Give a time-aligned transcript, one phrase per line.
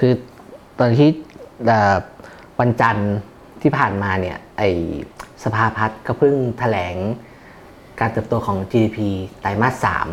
[0.00, 0.12] คือ
[0.78, 1.10] ตอนที่
[2.60, 3.16] วันจันทร์
[3.62, 4.62] ที่ผ่านมาเนี่ยไอ
[5.44, 6.96] สภาพัฒน์ก็เพิ่งแถลง
[8.00, 8.98] การเติบโตของ GDP
[9.40, 10.08] ไตรมาสสาม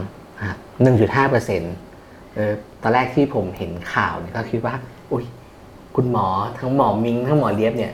[0.82, 1.76] หนึ่งจุดห้าเปอร์เซ็นต์
[2.82, 4.76] ตอนแรกที่ผมเห็นข่าวเนี่ยก็คิดว่า
[5.12, 5.26] อุ้ย
[5.96, 6.28] คุณหมอ
[6.60, 7.94] ทั้งหมอมิงทั้งหมอเลียบเนี่ย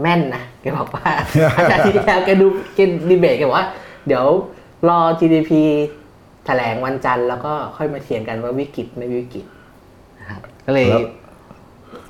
[0.00, 1.10] แม่นนะแกบอกว่า
[1.56, 2.78] อาจารย์ที่แล้วแกดูแก
[3.10, 3.68] ดีเบตแกบอกว่า
[4.06, 4.24] เดี๋ยว
[4.88, 5.50] รอ GDP
[6.46, 9.44] แถลงวันจันทร์แล้วก็ค่อยมาเถียงกันว่าวิกฤตไม่วิกฤต
[10.18, 10.86] นะครับก็เลย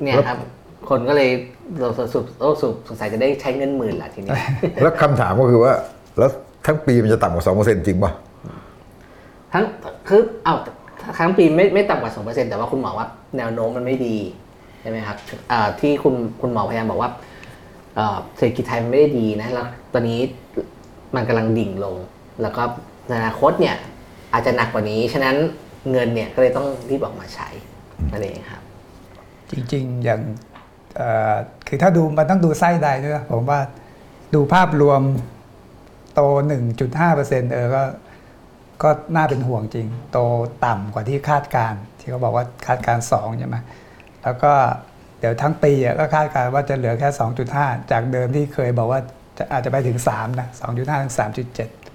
[0.02, 0.38] เนี่ยครับ
[0.88, 1.30] คนก็เลย
[1.80, 4.32] เราสุบโอ้สุบสงสัยจะได้ใช้เงินหมื่นละทีนี้
[4.82, 5.72] แล้วคำถามก็คือว่า
[6.18, 6.30] แล้ว
[6.66, 8.12] ทั้งปีมันจะต่ำกว่าสองเปอร์เซ็นต์จริงป่ะ
[9.52, 9.64] ทั้ง
[10.08, 10.54] คือเอา
[11.18, 13.06] ทั้งปีไม่ไม่ต่ำกว่าสองเปอร์เซ็นแต่ว่าคุณหมอว่า
[13.36, 14.16] แนวโน้มมันไม่ดี
[14.80, 15.16] ใช่ไหมครับ
[15.52, 17.10] อ่าที่คุณคุณหมอพยายามบอกว่า
[17.96, 20.20] เอ่อเศรษฐกิจไทยมันไม่ได้ดีนะแล้วตอนนี้
[21.16, 21.96] มันกำลังดิ่งลง
[22.42, 22.62] แล้วก็
[23.08, 23.76] ในอนาคตเนี่ย
[24.32, 25.36] อาจจะหนักกว่านี้ ฉะนั้น
[25.90, 27.48] เงินเนี่ยก็เลยต้องรีบออกมาใช้
[28.12, 28.59] นั่นเองครับ
[29.50, 30.20] จริง ๆ อย่าง
[31.68, 33.60] คือถ้าดูมันต้องดูไส้ใดด้วยนะผมว่า
[34.34, 35.02] ดูภาพรวม
[36.14, 36.20] โต
[36.86, 37.82] 1.5%เออก็
[38.82, 40.18] ก็น่าเป็นห่วงจริง โต
[40.64, 43.56] ต่ำกว่าที่คาดการ ที่เขาบอกว่าคาดการ2ใช่ไหม
[44.22, 44.52] แล้วก็
[45.18, 47.08] เดี๋ยวทั้งปีอะก็คาดการว่าจะเหลือแค่
[47.50, 49.00] 2.5 จากเดิมที่เคยบอกว่า
[49.38, 51.14] จะอาจจะไปถึง3นะ2.5 ถึง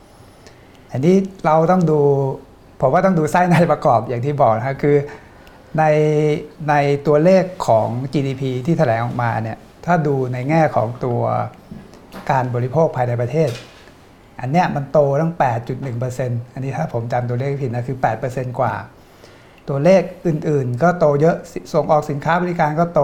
[0.04, 2.00] 3.7 อันนี้เราต้องดู
[2.82, 4.96] ผมว่าต้องดูไส้ในประกอบอย่างที่บอกนะคือ
[5.78, 5.84] ใน
[6.70, 6.74] ใน
[7.08, 11.22] ตัวเลขของ GDP ที่แถลงออกมาเนี่ยถ้าดูในแง่ของตัว
[12.32, 13.50] การบริโภคภายในประเทศ
[14.40, 15.34] อันเนี้ยมันโตตั้ง
[15.94, 18.74] 8.1%อันนี้ถ้าผมจำตัวเลขไม่ผิดนะคือ 8%กว่า
[19.70, 23.02] ตัวเลขอื่นๆ ก็โตเยอะสส่งออกสินค้าบริการก็โต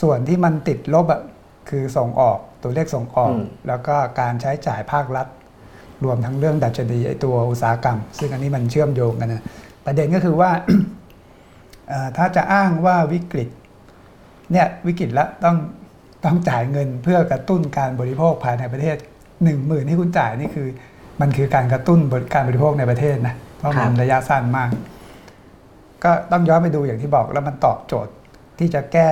[0.00, 1.20] ส่วนที่มันติดลบอะ
[1.70, 5.26] คือส่งออกตัวเลขส่งออกอืมแล้วก็การใช้จ่ายภาครัฐ
[6.04, 9.42] รวมทั้งเรื่องดัชนีไอตัวอุตสาหกรรม ซึ่งอันนี้มันเชื่อมโยงกันนะ
[9.86, 10.82] ประเด็นก็คือว่าเอ่อ
[12.16, 13.48] ถ้าจะอ้างว่าวิกฤต
[14.52, 15.56] เนี่ยวิกฤตแล้วต้อง
[16.24, 18.96] ต้องจ่ายเงินเพื่อกระตุ้นการบริโภคภายในประเทศ
[19.44, 20.68] หนึ่งหมื่นที่คุณจ่ายนี่คือ
[21.20, 21.98] มันคือการกระตุ้น
[22.34, 24.70] การบริโภคในประเทศนะเพราะมันครับระยะสั้นมาก
[26.04, 28.12] ก็ต้องย้อนไปดูอย่างที่บอกแล้วมันตอบโจทย์
[28.58, 29.10] ที่จะแก้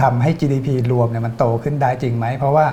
[0.00, 2.66] ทำให้ GDP รวมเนี่ยมันโตขึ้นได้จริงไหม เพราะว่า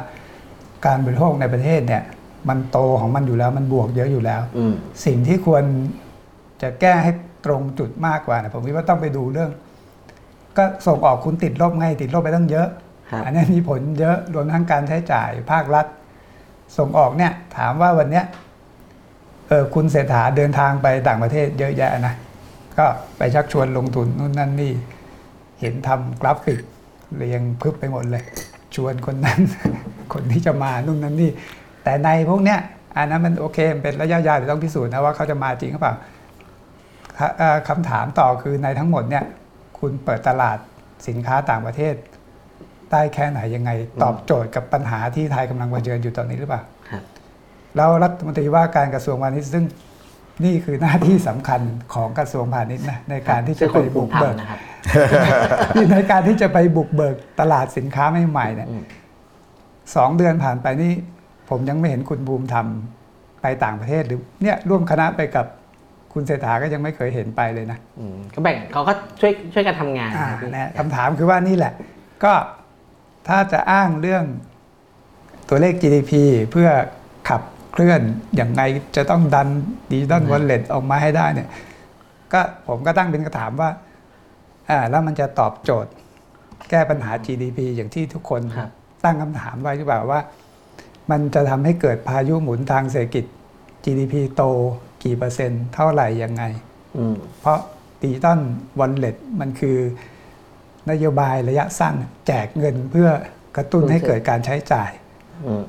[0.85, 2.03] การบริโภคในประเทศเนี่ย
[2.49, 4.73] มันโตของมันอยู่แล้วมันบวกเยอะอยู่แล้วอืม
[5.05, 5.63] สิ่งที่ควร
[6.61, 7.11] จะแก้ให้
[7.45, 9.51] ตรงจุดมากกว่านะผมคิดว่าต้องไปดูเรื่อง
[10.57, 12.67] ก็ส่งออกคุณติดลบไงติดลบไปตั้งเยอะ
[13.11, 15.85] ครับอันนี้มีผลเยอะรวมทั้งการใช้จ่ายภาครัฐ
[16.77, 18.25] ส่งออกเนี่ย ถามว่าวันเนี้ย
[19.49, 22.15] เออคุณเศรษฐาเดินทางไปต่างประเทศเยอะแยะนะ
[22.77, 22.85] ก็
[23.17, 24.73] ไปชักชวนลงทุนนู่นนั่นนี่
[25.61, 26.59] เห็นทำกราฟิก
[27.17, 28.23] เรียงพึบไปหมดเลย
[28.75, 29.39] ชวนคนนั้น
[30.13, 31.31] คนที่จะมานู่นนั่นนี่
[31.83, 32.59] แต่ในพวกเนี้ย
[32.97, 36.14] อันนั้นมันโอเคมันเป็นระยะยาวเดี๋ยวต้องพิสูจน์นะว่าเขาจะมาจริงหรือเปล่าถ้าเอ่อ
[37.69, 39.25] คำถามต่อคือในทั้งหมดเนี่ย
[39.79, 40.57] คุณเปิดตลาด
[41.07, 41.95] สินค้าต่างประเทศ
[42.91, 43.71] ได้แค่ไหนยังไง
[44.03, 47.03] ตอบโจทย์กับปัญหาที่ไทยกำลังเผชิญอยู่ตอนนี้หรือเปล่าครับ
[47.75, 49.65] แล้วรัฐมนตรีว่าการกระทรวงพาณิชย์ซึ่ง
[50.45, 51.61] นี่คือหน้าที่สำคัญ
[51.93, 54.59] ของกระทรวงพาณิชย์นะในการที่จะซึ่งไปคุณภูบุมิกธรรเบิมกนะครับ
[55.91, 58.83] ในการที่จะไปบุกเบิกตลาดสินค้าใหม่ๆเนี่ยอืม
[59.95, 60.93] สองเดือนผ่านไปนี่
[61.49, 65.45] ผมยังไม่เห็นคุณบูมทำไปต่างประเทศหรือเนี่ยร่วมคณะไปกับ
[66.17, 71.73] คุณเศรษฐาก็ยังไม่เคยเห็นไปเลยนะอืมก็แบ่งเขาก็ช่วยช่วยกันทำงานอ่าครับพี่นะคำถามคือว่านี่แหละ
[72.23, 72.33] ก็
[73.27, 74.23] ถ้าจะอ้างเรื่อง
[75.49, 76.11] ตัวเลข GDP
[76.51, 76.69] เพื่อ
[77.29, 78.01] ขับเคลื่อน
[78.35, 78.61] อย่างไง
[78.95, 79.47] จะต้องดัน
[79.91, 81.49] ดิจิตอลวอลเล็ตออกมาให้ได้เนี่ย
[82.33, 83.69] ก็ผมก็ตั้งเป็นคำถามว่า
[84.69, 85.91] อ่าแล้วมันจะตอบโจทย์
[86.69, 88.69] แก้ปัญหา GDP อย่างที่ทุกคนครับ
[89.03, 90.19] ตั้งคำถามไว้หรือเปล่าว่า
[91.11, 93.25] มันจะทำให้เกิดพายุหมุนทางเศรษฐกิจ
[93.83, 94.43] GDP โต
[95.05, 96.43] กี่เปอร์เซ็นต์เท่าไหร่ยังไง
[96.97, 97.59] อืมเพราะ
[98.01, 98.39] ดิจิตอล
[98.79, 99.77] วอลเล็ตมันคือ
[100.91, 101.95] นโยบายระยะสั้น
[102.27, 103.09] แจกเงินเพื่อ
[103.57, 104.91] กระตุ้นให้เกิดการใช้จ่าย
[105.45, 105.61] อืม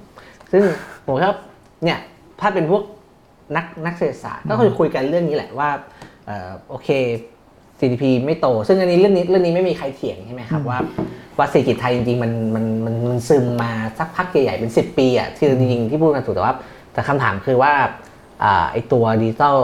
[0.52, 0.62] ซึ่ง
[1.06, 1.34] ผมครับ
[1.84, 1.98] เนี่ย
[2.40, 2.82] ถ้าเป็นพวก
[3.56, 5.70] นักนักเศรษฐศาสตร์ก็คุยคุยกันเรื่องนี้แหละว่า
[6.26, 6.88] เอ่อโอเค
[7.80, 10.78] GDP ไม่โต ซึ่งอันนี้เรื่องนี้เรื่องนี้ไม่มีใครเถียงใช่ไหมครับว่า
[11.38, 16.54] ว่าเศรษฐกิจไทยจริงๆมันมันมันมันซึมมาสักพักใหญ่ๆเป็น 10 ปีอะคือจริงๆที่พูดกันถูกแต่ว่า
[16.92, 17.88] แต่คำถามคือว่าอ่า
[18.72, 19.56] ไอตัวดิจิตอล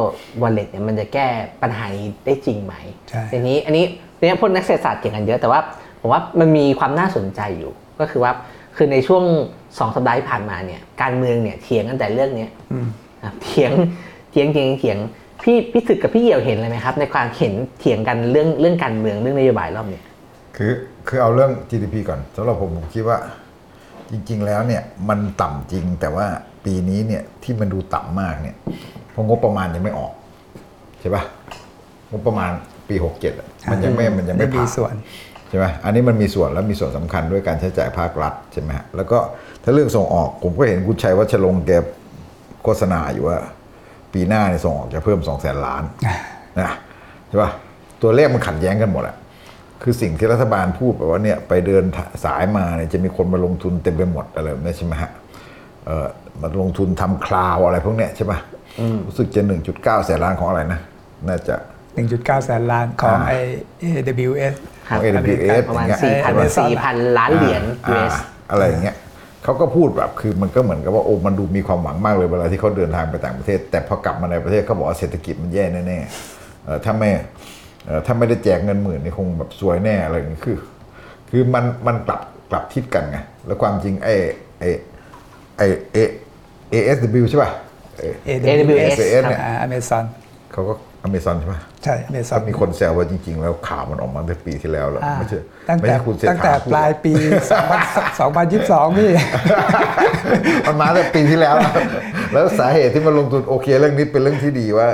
[0.42, 1.26] วอลเล็ตเนี่ยมันจะแก้
[1.62, 2.74] ปัญหานี้ได้จริงไหม
[3.08, 3.84] ใช่ทีนี้อันนี้
[4.18, 5.60] ทีนี้พวกนักเศรษฐศาสตร์เก่งกันเยอะแต่ว่า
[6.00, 8.32] ผมว่ามันมีความน่าสนใจอยู่ก็คือว่า
[8.76, 9.24] คือในช่วง
[9.78, 12.86] สองสัปดาห์ที่ผ่านมาเนี่ยการเมืองเนี่ยเถียงกันแต่เรื่องเนี้ยอืม
[13.24, 13.72] ครับเถียง
[14.30, 14.98] เถียงเถียงเถียง
[15.42, 20.04] พี่พี่ศึกกับพี่เหี่ยวเห็นเลยไหมครับ ในความเห็นเถียงกันเรื่องเรื่องการเมืองเรื่องนโยบายรอบเนี้ย
[20.56, 20.72] คือ
[21.08, 23.18] คือเอาเรื่อง GDP ก่อนสำหรับผมผมคิดว่า
[24.10, 26.26] จริง ๆ แล้วเนี่ยมันต่ำจริงแต่ว่า
[26.64, 28.56] ปีนี้เนี่ยที่มันดูต่ำมากเนี่ย
[29.10, 30.12] เพราะงบประมาณยังไม่ออก
[31.00, 31.22] ใช่ปะ
[32.10, 32.50] งบประมาณ
[32.88, 33.32] ปีหกเจ็ด
[33.70, 34.94] มันยังไม่มันยังไม่มีผ่านส่วน
[35.48, 39.18] ใช่ไหมอันนี้มันมีส่วนแล้วมีส่วนสำคัญด้วยการใช้จ่ายภาครัฐใช่ไหมฮะแล้วก็
[39.62, 41.70] ถ้าเรื่องส่งออกผมก็เห็นคุณชัยวัชรงค์แก
[42.62, 43.38] โฆษณาอยู่ว่า
[44.12, 45.82] ปีหน้าเนี่ยส่งออกจะเพิ่มสองแสนล้าน
[46.60, 46.70] นะ
[47.28, 47.50] ใช่ป่ะ
[48.02, 49.16] ตัวเลขมันขัดแย้งกันหมดอะ
[49.82, 51.84] คือสิ่งที่รัฐบาลพูดแบบว่าเนี่ยไปเดิน
[52.24, 55.10] สายมาเนี่ยจะมีคนมาลงทุนเต็มไปหมดอะไรแบบนี้ใช่ไหมฮะ
[55.86, 56.06] เออ
[56.40, 58.38] มาลงทุนทำคลาวอะไรพวกเนี้ยใช่ป่ะ
[59.06, 60.80] รู้สึกจะหนึ่งจุดเก้าแสนล้านของอะไรนะ
[61.28, 61.56] น่าจะ
[62.00, 63.34] 1.9 แสนล้านของอ่าไอ
[63.82, 64.54] AWS
[64.88, 68.14] ครับของ AWS ประมาณอย่างเงี้ยสี่พัน Amazon สี่พันล้านเหรียญอ่า US
[68.50, 68.96] อะไรอย่างเงี้ย
[69.44, 77.10] เขาก็พูดแบบคือมันก็เหมือนกับว่าโอ้มันดูมีความหวังมากเลยเวลาที่เขาเดินทางไปต่างประเทศ แต่พอกลับมาในประเทศเขาบอกว่าเศรษฐกิจมันแย่แน่ๆเอ่อถ้าไม่
[77.86, 80.56] เอ่อถ้าไม่ได้แจกเงินหมื่นนี่คงแบบซวยแน่อะไรอย่างเงี้ยคือ
[81.30, 82.20] คือมันมันกลับ
[82.50, 84.14] กลับทิศกันไงแล้วความจริงไอ้
[84.58, 84.68] ไอ้
[85.56, 85.98] ไอ้เอ
[86.72, 87.50] ASW ใช่ป่ะ
[87.98, 88.96] เอ่อ AWS
[89.28, 90.04] เนี่ยอ่า Amazon
[90.52, 90.72] เขาก็
[91.02, 95.38] อเมซอนใช่ป่ะใช่ก็ Amazon มีคนแซวว่าจริง ๆ แล้วข่าวมันออกมาตั้งแต่ปีที่แล้วแล้ว อ่าไม่ใช่
[95.68, 97.14] ตั้งไม่แต่ใช่คุณเศรษตั้งฐาแต่พูดปลายปี
[97.80, 99.10] 2022 พี่
[100.66, 101.56] มันมาแต่ปีที่แล้ว
[102.32, 104.88] แล้วสาเหตุที่มันลงทุนโอเคเรื่องนี้เป็นเรื่องที่ดีว่า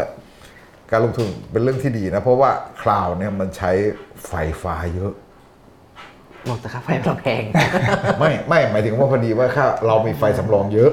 [0.91, 2.51] การลงทุนเป็นเรื่องที่ดีนะ เพราะว่า
[2.83, 3.71] คลาวเนี่ยมันใช้
[4.29, 4.33] ไฟ
[4.63, 5.13] ฟ้าเยอะ
[6.49, 7.43] บอกแต่ค่าไฟเราแพง
[8.21, 10.91] ไม่ไม่หมายถึงว่าพอดีว่าค่าเรามีไฟสำรองเยอะ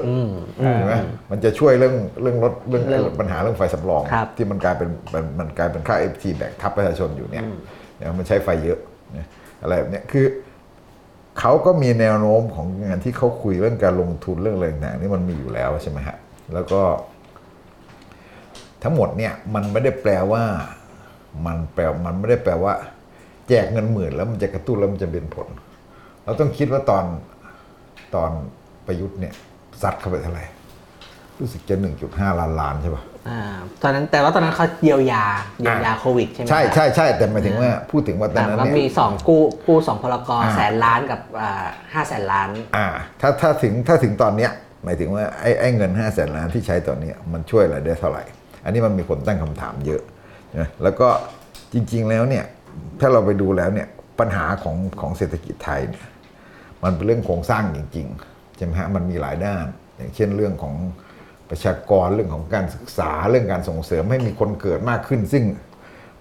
[0.74, 0.94] ใช่ไหม
[1.30, 7.44] มันจะช่วยเรื่องเรื่องลดเรื่องเรื่องปัญหาเรื่องไฟสำรอง ครับ ที่มันกลายเป็นมันมันกลายเป็นค่า FT แบกทับประชาชนอยู่เนี่ย
[7.96, 8.78] เนี่ยมันใช้ไฟเยอะ
[9.12, 9.26] เนี่ย
[9.62, 10.26] อะไรแบบเนี้ยคือ
[11.40, 16.16] เขาก็มีแนวโน้มของงานที่เขาคุยเรื่องการลงทุนเรื่องอะไรต่างๆนี่มันมีอยู่แล้วใช่ไหมฮะ
[16.54, 16.80] แล้วก็
[18.82, 20.42] ทั้งหมดเนี่ยมันไม่ได้แปลว่า
[21.46, 22.72] มันแปลมันไม่ได้แปลว่า
[23.48, 25.48] แจกเงินหมื่นแล้วมันจะกระตุ้นแล้วมันจะเป็นผล
[26.24, 27.04] เราต้องคิดว่าตอน
[28.14, 28.30] ตอน
[28.86, 29.34] ประยุทธ์เนี่ย
[29.82, 30.44] ซัดเข้าไปเท่าไหร่
[31.40, 33.40] รู้สึกจะหนึ่งจุดห้าล้านล้านใช่ปะอ่า
[33.82, 35.24] ตอนนั้นแต่ว่าตอนนั้นเขาเยียวยา
[35.60, 42.86] เยียวยาโควิดใช่ไหมใช่ครับใช่ใช่แต่หมายถึงว่าพูดถึงว่าตอนอ่านั้นแล้วเนี่ยมีสองกู้กู้สองพลกรอ่าแสนล้านกับอ่าห้าแสนล้าน อ่า
[43.20, 44.50] ถ้าถ้าถึงถ้าถึงตอนเนี้ย
[44.84, 48.24] หมายถึงว่าไอ้ไอ้เงินห้าแสนล้านที่ใช้ตอนเนี้ยมันช่วยอะไรได้เท่าไหร่
[48.64, 50.02] อันนี้มันมีคนตั้งคำถามเยอะ
[50.58, 51.08] นะแล้วก็
[51.72, 52.44] จริง ๆ แล้วเนี่ย
[53.00, 53.88] ถ้าเราไปดูแล้วเนี่ย
[54.20, 56.06] ปัญหาของของเศรษฐกิจไทยเนี่ย
[56.82, 60.74] มันเป็นเรื่องโครงสร้างจริงๆใช่ไหมฮะมันมีหลายด้าน อย่างเช่นเรื่องของ
[61.50, 65.44] ประชากรเรื่องของการศึกษาเรื่องการส่งเสริมให้มีคนเกิดมากขึ้น ซึ่ง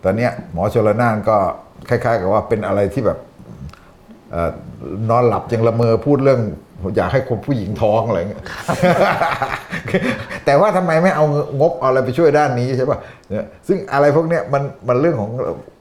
[0.03, 1.37] ตอนเนี้ยหมอชลนานก็
[1.89, 3.19] คล้าย ๆ กับว่าเป็นอะไรที่แบบ
[4.33, 4.35] อ
[5.09, 6.41] นอนหลับยังละเมอพูดเรื่อง
[6.97, 8.43] อยากให้คนผู้หญิงท้องอะไรเงี้ย
[10.45, 11.25] แต่ว่าทำไมไม่เอา
[11.59, 12.99] งบเอาอะไรไปช่วยด้านนี้ใช่ป่ะ
[13.29, 15.31] เนี่ยซึ่งอะไรพวกเนี้ยมันมันเรื่องของ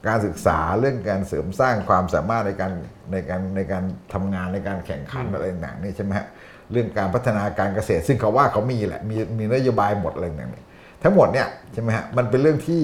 [0.08, 2.72] การศึกษาเรื่องการเสริมสร้างความสามารถในการ
[3.12, 6.26] ในการในการทำงานในการแข่งขันอะไรต่างๆนี่ใช่ไหมฮะ
[6.72, 10.64] เรื่องการพัฒนาการเกษตร ซึ่งเขาว่าเขามีแหละมีมีนโยบายหมดอะไรต่างๆนี่
[11.02, 12.82] ทั้งหมดเนี่ยใช่ไหมฮะมันเป็นเรื่องที่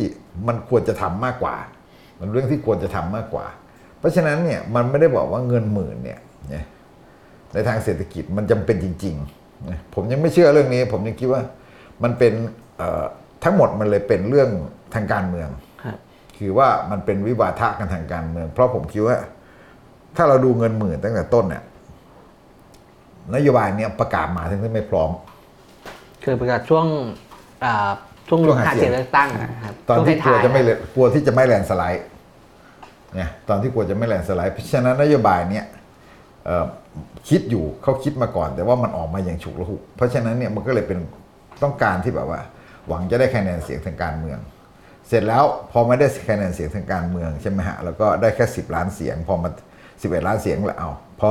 [0.48, 1.56] มันควรจะทำมากกว่า
[2.20, 3.46] มันเรื่องที่ควรจะทำมากกว่า
[3.98, 6.18] เพราะฉะนั้นเนี่ยมันไม่ได้บอกว่าเงินหมื่นเนี่ย
[6.48, 6.64] เนี่ย
[7.54, 11.42] ในทางเศรษฐกิจมันจำเป็นจริงๆนะผมยังไม่เชื่อเรื่องนี้ ผมยังคิดว่า
[12.02, 12.32] มันเป็น
[12.76, 13.04] เอ่อ
[13.44, 14.50] ทั้งหมดมันเลยเป็นเรื่อง
[14.94, 15.48] ทางการเมือง
[15.84, 15.96] ครับ
[16.38, 19.16] คือว่ามันเป็นวิวาทะกันทางการเมือง เพราะผมคิดว่า
[20.16, 21.62] ถ้าเราดูเงินหมื่นตั้งแต่ต้นเนี่ย
[23.34, 25.10] นโยบายเนี้ยประกาศมาทั้งที่ไม่พร้อม
[26.24, 26.86] คือประกาศช่วง
[27.64, 27.90] อ่า
[28.28, 29.28] ช่วงช่วงหาหาเสีเสียยงงเลือกตั้ง
[29.64, 32.04] ครับตอนที่กช่ลัววงจะไม่ท้ายๆเลกลัวที่จะไม่แลนด์สไลด์
[33.16, 35.64] เนี่ยตอนที่กลัวจะไม่แลนด์สไลด์เพราะฉะนั้นนโยบายเนี่ย
[36.44, 36.64] เอ่อ
[37.28, 40.98] คิดอยู่เขาคิดมาก่อน แต่ว่ามันออกมาอย่างฉุกละหุกเพราะฉะนั้นเนี่ยมันก็เลยเป็น
[41.62, 42.40] ต้องการที่แบบว่า
[42.88, 44.38] หวังจะได้คะแนนเสียงทางการเมือง
[45.08, 49.48] เสร็จแล้วพอไม่ได้คะแนนเสียงทางการเมืองใช่ไหมฮะแล้วก็ได้แค่สิบล้านเสียง พอมา
[50.02, 51.30] สิบเอ็ดล้านเสียงแล้วเอาพอ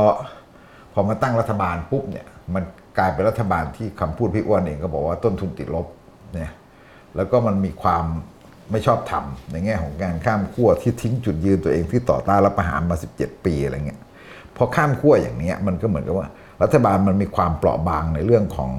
[0.94, 2.64] พอมาตั้งรัฐบาลปุ๊บเนี่ยมัน
[2.98, 5.88] กลายเป็นรัฐบาลที่คำพูดพี่อ้วนเองก็บอกว่าต้นทุนติดลบ
[6.34, 6.52] เนี่ย
[7.16, 8.06] แล้วก็มันมีความ
[8.72, 14.02] ไม่ชอบธรรมในแง่ของการข้ามขั้วที่ทิ้งจุดยืนตัวเองที่ต่อต้านรัฐประหารมา 17 ปีอะไรเงี้ย
[14.60, 16.28] พอข้ามขั้วอย่างนี้มันก็เหมือนกับว่า
[16.62, 18.72] รัฐบาลมันมีความเปราะบางในเรื่องของ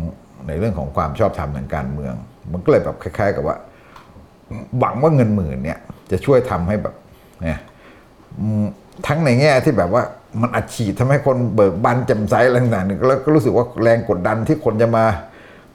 [0.48, 2.14] ในเรื่องของความชอบธรรมทางการเมือง
[2.52, 3.56] มันก็เลยแบบคล้ายๆ กับว่า
[4.78, 5.78] หวังว่าเงินหมื่นเนี่ย
[6.10, 6.94] จะช่วยทำให้แบบ
[7.42, 7.58] เนี่ย
[9.06, 10.02] ทั้งในแง่ที่แบบว่า
[10.40, 15.04] มันอัดฉีดทำให้คนเบิกบานจ่มใสอะไรต่างๆแล้วก็รู้สึกว่าแรงกดดันที่คนจะมา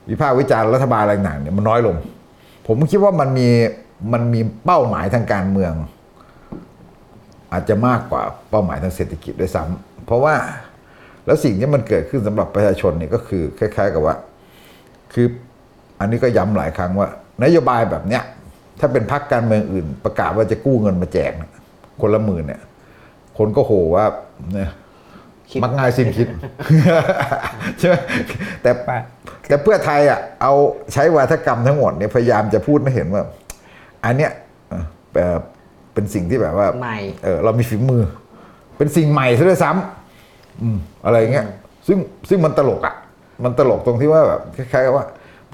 [0.10, 1.96] วิพากษ์วิจารณ์รัฐบาลอะไรต่างๆเนี่ยมันน้อยลง
[2.68, 3.48] ผมคิดว่ามันมี
[4.14, 5.74] มันมีเป้าหมายทางการเมือง
[7.54, 10.36] อาจจะมากกว่าเป้าหมายทางเศรษฐกิจด้วยซ้ำ เพราะว่า
[11.26, 14.16] แล้วสิ่งที่มันเกิดขึ้นสำหรับประชาชนเนี่ยก็คือคล้าย ๆ กับว่า
[15.14, 15.28] คือ
[16.00, 17.10] อันนี้ก็ย้ำหลายครั้งว่า
[17.44, 18.24] นโยบายแบบเนี้ย
[18.80, 21.52] ถ้าเป็นพรรคการเมืองอื่น ประกาศว่าจะกู้เงินมาแจกเนี่ย
[22.02, 22.62] คนละหมื่นเนี่ย
[23.38, 24.06] คนก็โหว่า
[24.54, 24.70] เนี่ย
[25.50, 26.28] คิดมักง่ายสิ้นคิด
[27.80, 27.96] ใช่ไหม
[28.62, 28.90] แต่ไป
[29.48, 30.54] แต่เพื่อไทยอะเอา
[30.94, 33.24] ใช้วาทกรรมทั้งหมดเนี่ยพยายามจะพูดให้เห็นว่า
[34.06, 34.32] อันเนี้ย
[34.70, 34.84] เอ่อ
[35.14, 35.38] เอ่อ
[35.94, 38.04] เป็นสิ่งที่แบบว่าใหม่เออเรามีฝีมือ
[38.78, 39.95] เป็นสิ่งใหม่ซะด้วยซ้ำ
[40.64, 41.46] อืมอะไรเงี้ย
[41.88, 41.98] ซึ่ง
[42.30, 42.96] ซึ่งมันตลกอะ
[43.44, 45.06] มันตลกตรงที่ว่าแบบคล้ายๆกับว่า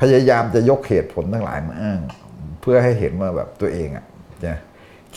[0.02, 2.00] พยายามจะยกเหตุผลทั้งหลายมาอ้าง
[2.62, 4.06] เพื่อให้เห็นว่าแบบตัวเองอะ
[4.48, 4.58] นะ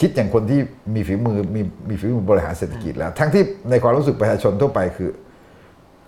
[0.01, 0.61] คิดอย่างคนที่
[0.95, 5.11] มีฝีมือมีมีฝีมือบริหารเศรษฐกิจแล้ว ทั้งที่ในความรู้สึกประชาชนทั่วไปคือ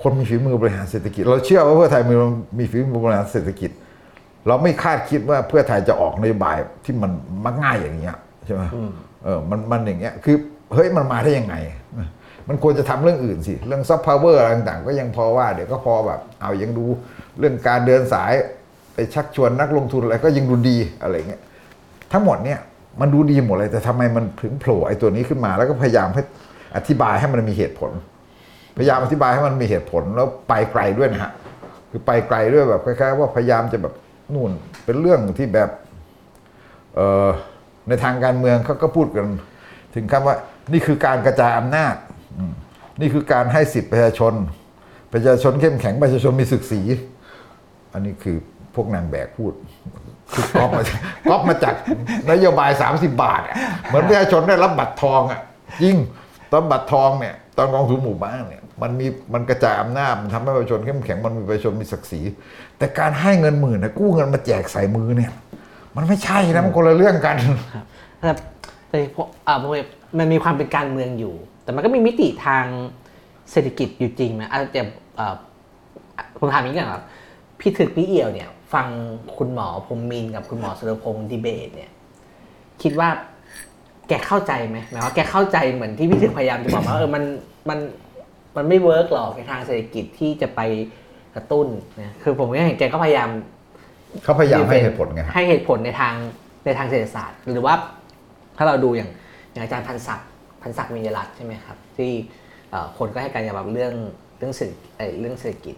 [0.03, 2.15] คนมีฝีมือบริหารเศรษฐกิจ เราเชื่อว่าเพื่อไทยมี
[2.59, 3.71] มีฝีมือบริหารเศรษฐกิจ
[4.47, 7.11] เราไม่คาดคิดว่าเพื่อไทยจะออกนโยบายที่มัน
[7.45, 8.17] มักง่ายอย่างเงี้ย
[8.47, 8.63] ใช่ไหม
[9.25, 10.37] เออมันมันอย่างเงี้ยคือ
[10.75, 11.55] เฮ้ยมันมาได้ยังไง
[12.49, 16.85] มันควรจะทำเรื่องอื่นสิ เรื่อง soft power อะไรต่างๆ ก็ยังพอว่าเดี๋ยวก็พอแบบ เอายังดู
[17.39, 18.33] เรื่องการเดินสาย
[18.95, 21.43] ไปชักชวนนักลงทุนอะไรก็ยังดูดีอะไรเงี้ย
[22.13, 22.61] ทั้งหมดเนี่ย
[23.01, 26.23] มันดูดีหมดเลยแต่ทำไมมันถึงโผล่ไอ้ตัวนี้ขึ้นมา แล้วก็พยายามให้
[26.77, 27.91] อธิบายให้มันมีเหตุผล
[28.77, 31.33] พยายามอธิบายให้มันมีเหตุผลแล้วไปไกลด้วยนะฮะ
[31.91, 33.95] คือไปไกลด้วยแบบคล้ายๆว่าพยายามจะแบบ
[34.35, 34.51] นู่น
[34.85, 35.71] เป็นเรื่องที่แบบ
[36.95, 37.29] เออ
[37.89, 39.27] ในทางการเมืองเขาก็พูดกัน
[39.95, 40.37] ถึงคำว่า
[40.73, 41.95] นี่คือการกระจายอำนาจ
[43.01, 44.33] นี่คือการให้สิทธิประชาชน
[45.13, 46.81] ประชาชนเข้มแข็งประชาชนมีศึกสี
[47.93, 48.37] อันนี้คือ
[48.75, 49.53] พวกนางแบกพูด
[50.33, 50.83] คือก๊อปมา
[51.29, 51.75] ก๊อปมาจาก
[52.31, 53.43] นโยบาย 30 บาท
[53.87, 55.41] เหมือนประชาชนได้รับบัตรทองอะ
[55.85, 55.97] ยิ่ง
[56.53, 62.21] ตอนบัตรทองเนี่ยตอนกองทุนหมู่บ้านเนี่ยมันมีมันกระจายอำนาจมันทำให้ประชาชนเข้มแข็งมันมีประชาชนมีศักดิ์ศรี
[62.79, 65.33] แต่การให้เงินหมื่นนะกู้เงินมาแจกใส่มือเนี่ย
[65.97, 67.37] มันไม่ใช่นะมันคนละเรื่องกัน
[68.21, 68.31] แต่
[68.91, 69.73] แต่พวกอ่าพวก
[70.19, 71.35] มันมีความเป็นการเมืองอยู่
[71.67, 72.65] แต่มันก็มีมิติทาง
[73.53, 74.83] เศรษฐกิจอยู่จริงไหมอาจจะ
[75.17, 75.35] เอ่อ
[76.39, 77.05] ผมถามอย่างนี้ก่อนครับ
[77.61, 78.87] พี่ถึกพี่เอี่ยวเนี่ย ฟัง
[79.37, 81.91] คุณหมอพรหมินทร์กับคุณหมอสุรพงศ์ดีเบตเนี่ย
[82.83, 83.09] คิดว่า
[84.09, 87.23] แกเข้าใจไหมหมายว่าแกเข้าใจเหมือนที่พี่ถึกพยายามจะบอกว่าเออมัน
[87.69, 87.79] มัน
[88.57, 90.61] มันไม่ work หรอกในทางเศรษฐกิจที่จะไป
[91.35, 91.67] กระตุ้น
[92.01, 93.29] นะคือผมก็เห็นแกก็พยายาม
[94.23, 96.15] เขาพยายามให้เหตุผลไงให้เหตุผลในทาง
[96.65, 97.75] ในทางเศรษฐศาสตร์ หรือว่า
[98.57, 99.11] ถ้าเราดูอย่าง
[99.53, 100.29] อย่างอาจารย์พันศักดิ์
[100.67, 102.13] พันศักดิ์มีรัตใช่ไหมครับ ที่
[102.99, 103.95] คนก็ให้การยอมรับเรื่อง
[104.39, 104.75] เรื่องเศรษฐ
[105.21, 105.75] เรื่องเศรษฐกิจ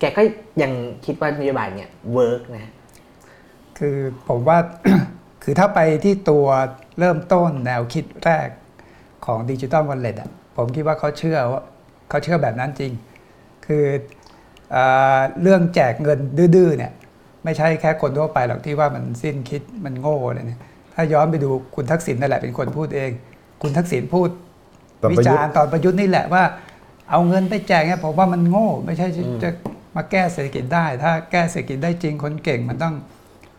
[0.00, 0.22] แกก็
[0.62, 0.72] ยัง
[1.06, 2.72] คิดว่านโยบายเนี่ยเวิร์กนะ
[3.78, 3.96] คือ
[4.28, 4.58] ผมว่า
[5.42, 6.46] คือถ้าไปที่ตัว
[6.98, 8.48] เริ่มต้นแนวคิดแรก
[9.26, 11.62] ของดิจิ t a ลวอลเล็ตอะผมคิดว่าเขาเชื่อว่า
[12.08, 12.92] เขาเชื่อแบบนั้นจริง
[13.66, 13.84] คือ
[14.72, 14.78] เอ
[15.42, 16.92] เรื่องแจกเงินดื้อเนี่ย
[17.44, 20.60] ไม่ใช่แค่คนทั่วไปหรอกที่ว่ามันสิ้นคิดมันโง่เลยเนี่ย
[20.94, 23.10] ถ้าย้อนไปดูคุณทักษิณนั่นแหละเป็นคนพูดเอง
[23.62, 24.28] คุณทักษิณพูด
[25.02, 26.44] ตอนวิประยุทธ์จารณ์ตอนประยุทธ์นี่แหละว่า
[27.10, 29.50] เอาเงินไปแจกเนี่ยผมว่ามันโง่ ไม่ใช่จะจะ
[29.96, 32.94] มาแก้เศรษฐกิจได้ ถ้าแก้เศรษฐกิจได้จริงคนเก่งมันต้อง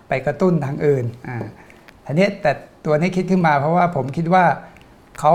[0.07, 1.37] ไปกระตุ้นทางอื่นอ่า
[2.05, 2.51] อันนี้แต่
[2.85, 4.45] ตัวนี้คิดขึ้นมาเพราะว่าผมคิดว่า
[5.19, 5.33] เขา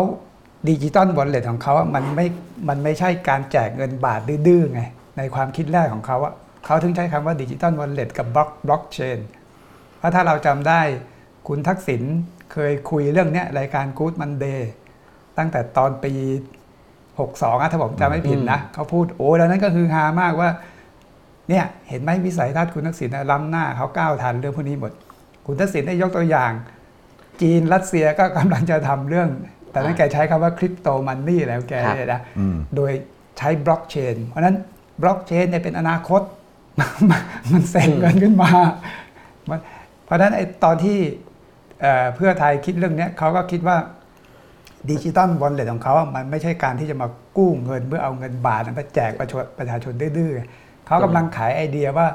[0.69, 2.27] ดิจิตอลวอลเล็ตของเขาอะมันไม่
[2.69, 4.83] มันไม่ใช่การแจกเงินบาทดื้อๆไง
[5.19, 6.35] ในความคิดแรกของเขาอะ
[6.67, 9.19] เขาถึงใช้คำว่าดิจิตอลวอลเล็ตกับบล็อกบล็อกเชน
[9.99, 10.81] เพราะถ้าเราจำได้
[11.49, 12.03] คุณทักษิณ
[12.53, 14.61] เคยคุยเรื่องเนี้ยรายการ Good Monday
[15.39, 16.13] ตั้งแต่ตอนปี
[16.87, 20.51] 62อะถ้าผมจำไม่ผิดนะเขาพูดโอ้แล้วนั้นก็คือฮือฮามากว่า
[21.49, 24.93] เนี่ยเห็นไหมวิสัยทัศน์คุณทักษิณน่ะล้ำหน้าเขาก้าวทันเรื่องพวกนี้หมด
[25.47, 26.53] คุณทักษิณได้ยกตัวอย่าง
[27.41, 29.29] จีนรัสเซียก็กำลังจะทำเรื่อง
[29.71, 32.93] แต่นั้นแกใช้คำว่า crypto money แล้วแกเนี่ยนะอืมโดย
[33.39, 34.57] ใช้บล็อกเชนเพราะฉะนั้น
[35.03, 36.23] บล็อกเชนเนี่ยเป็นอนาคต
[37.53, 38.51] มันเซ็นเงินขึ้นมา
[39.49, 39.61] มัน
[40.05, 40.99] เพราะฉะนั้นไอ้ตอนที่
[41.83, 43.77] เอ่อเพื่อไทยคิดเรื่องเนี้ยเขาก็คิดว่า
[44.91, 52.09] ดิจิตอลวอลเล็ตของเขาอะมันไม่ใช่การที่จะมากู้เงินเพื่อเอาเงินบาทมาแจกประชาประชาชนดื้อๆๆเขากำลังขายไอเดียว่า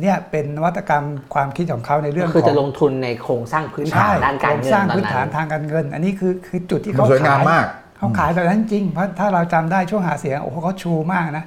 [0.00, 1.04] เนี่ยเป็นนวัตกรรม
[1.34, 7.64] ความคิดของเขาในเรื่องก็ขคือองจะลงทุนในโครงสร้างพื้นฐาใช่นด้านการโครงเงินสร้างตอนพื้นฐานั้นนทางการเงิน อันนี้คือคือจุดที่มันเขาสวยงามขายมาก
[7.98, 11.44] เขาขายแบบนั้นจริง เพราะถ้าเราจำได้ช่วงหาเสียงโอ้โหเขาชูมากนะ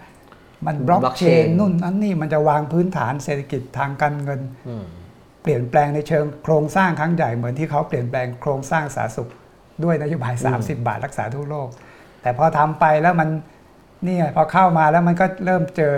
[0.66, 4.86] มันบล็อกเชน blockchain นู่นนั่นนี่มันจะวางพื้นฐานเศรษฐกิจทางการเงินอืม
[5.46, 9.30] เปลี่ยนแปลงในเชิงโครงสร้างครั้งใหญ่เหมือนที่เขาเปลี่ยนแปลงโครงสร้างสาธารณสุข
[9.84, 11.68] ด้วยนโยบาย 30 บาทรักษาทั่วโลก
[12.22, 13.30] แต่พอทำไปแล้วมัน
[14.04, 15.96] เนี่ยพอเข้ามาแล้วมันก็เริ่มเจอ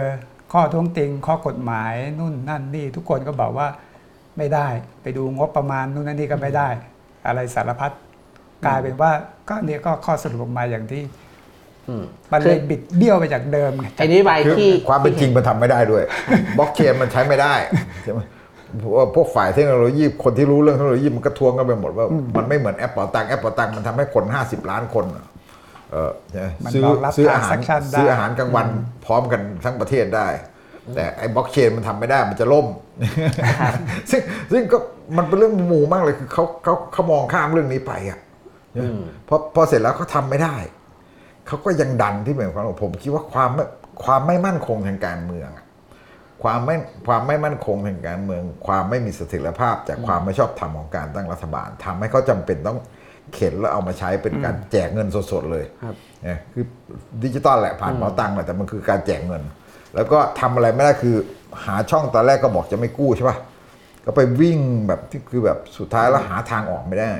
[0.54, 3.68] ข้อท้วงติง ข้อกฎหมายนู่นนั่นนี่ทุกคนก็บอกว่า
[4.38, 4.68] ไม่ได้
[5.02, 6.70] ไปดูงบประมาณนู่นนั่นนี่ก็ไม่ได้
[7.28, 7.92] อะไรสารพัด
[8.66, 9.12] กลายเป็นว่า
[9.50, 11.04] ก็เนี่ยก็ข้อสรุปออกมาอย่างที่
[11.88, 16.04] อืมมันเลยบิดเบี้ยวไปจากเดิมไงไอ้นโยบายคือที่ความเป็นจริงมันทำไม่ได้ด้วย
[16.58, 17.54] บล็อกเชนมันใช้ไม่ได้
[18.04, 22.06] ใช่ไหมเพราะว่าพวกฝ่ายเทคโนโลยีคนที่รู้เรื่องเทคโนโลยีมันก็ทวงกันไปหมดว่า
[22.38, 25.06] มันไม่เหมือนแอปเป๋าตังค์แอปเป๋าตังค์มันทำให้คน 50 ล้านคน
[25.92, 28.68] เออใช่ไหมมันซื้อรองรับซื้ออาหาร transaction ได้ซื้ออาหารกลางวัน
[29.06, 30.28] พร้อมกันทั้งประเทศได้
[30.96, 32.68] แต่ไอ้บล็อกเชนมันทำไม่ได้มันจะล่ม
[34.12, 34.22] ซึ่ง
[34.52, 34.78] ซึ่งก็
[35.18, 38.20] มันเป็นเรื่องหมู่มากเลยคือเขาเขาเขามองข้ามเรื่องนี้ไปอะ
[39.28, 40.56] พอพอเสร็จแล้วเขาทำไม่ได้
[41.48, 43.64] เขาก็ยังดันที่เหมือนความผมคิดว่าความไม่
[44.04, 45.66] ความไม่มั่นคงทางการเมืองอะ
[46.44, 46.76] ความไม่
[47.08, 52.80] ความไม่มั่นคงทางการเมือง ความไม่มีเสถียรภาพจากความไม่ชอบธรรมของการตั้งรัฐบาลทำให้เขาจำเป็นต้อง
[53.34, 56.66] เข็นแล้วเอามาใช้เป็นการแจกเงินสดๆเลยครับเนี่ยคือ
[57.24, 59.44] ดิจิตอลแหละผ่านเป๋าตังค์แหละแต่มันคือการแจกเงิน
[59.96, 61.16] แล้วก็ทำอะไรไม่ได้คือ
[61.66, 63.38] หาช่องตอนแรกก็บอกจะไม่กู้ใช่ป่ะ
[64.06, 67.12] ก็ไปวิ่งแบบที่คือแบบสุดท้ายแล้วหาทางออกไม่ได้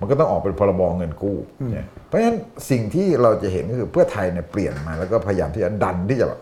[0.00, 1.36] มันก็ต้องออกเป็นพรบเงินกู้
[1.72, 2.36] เนี่ยเพราะฉะนั้น
[2.70, 6.40] สิ่งที่เราจะเห็นก็คือเพื่อไทยเนี่ยเปลี่ยนมาแล้วก็พยายามที่จะดันที่จะแบบ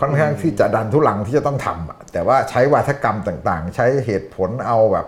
[0.00, 5.06] ค่อนข้างที่จะดันทุลังที่จะต้องทำอะแต่ว่าใช้วาทกรรมต่างๆ ใช้เหตุผลเอาแบบ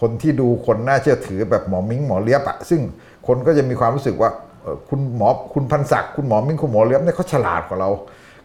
[0.00, 2.80] คนที่ดูคนน่าเชื่อถือแบบหมอมิ้งหมอเลียบอะซึ่ง
[3.26, 4.30] คนก็จะมีความรู้สึกว่า
[4.62, 7.90] เอ่อคุณหมอคุณพันศักดิ์คุณหมอมิ้งคุณหมอเลียบเนี่ยเขาฉลาดกว่าเรา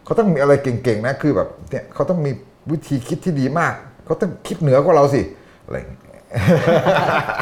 [0.04, 2.30] เขาต้องมีอะไรเก่งๆนะคือแบบเนี่ยเขาต้องมี
[2.70, 3.72] วิธีคิดที่ดีมาก
[4.04, 5.22] เขาต้องคิดเหนือกว่าเราสิ
[5.64, 6.02] อะไรอย่างเงี้ย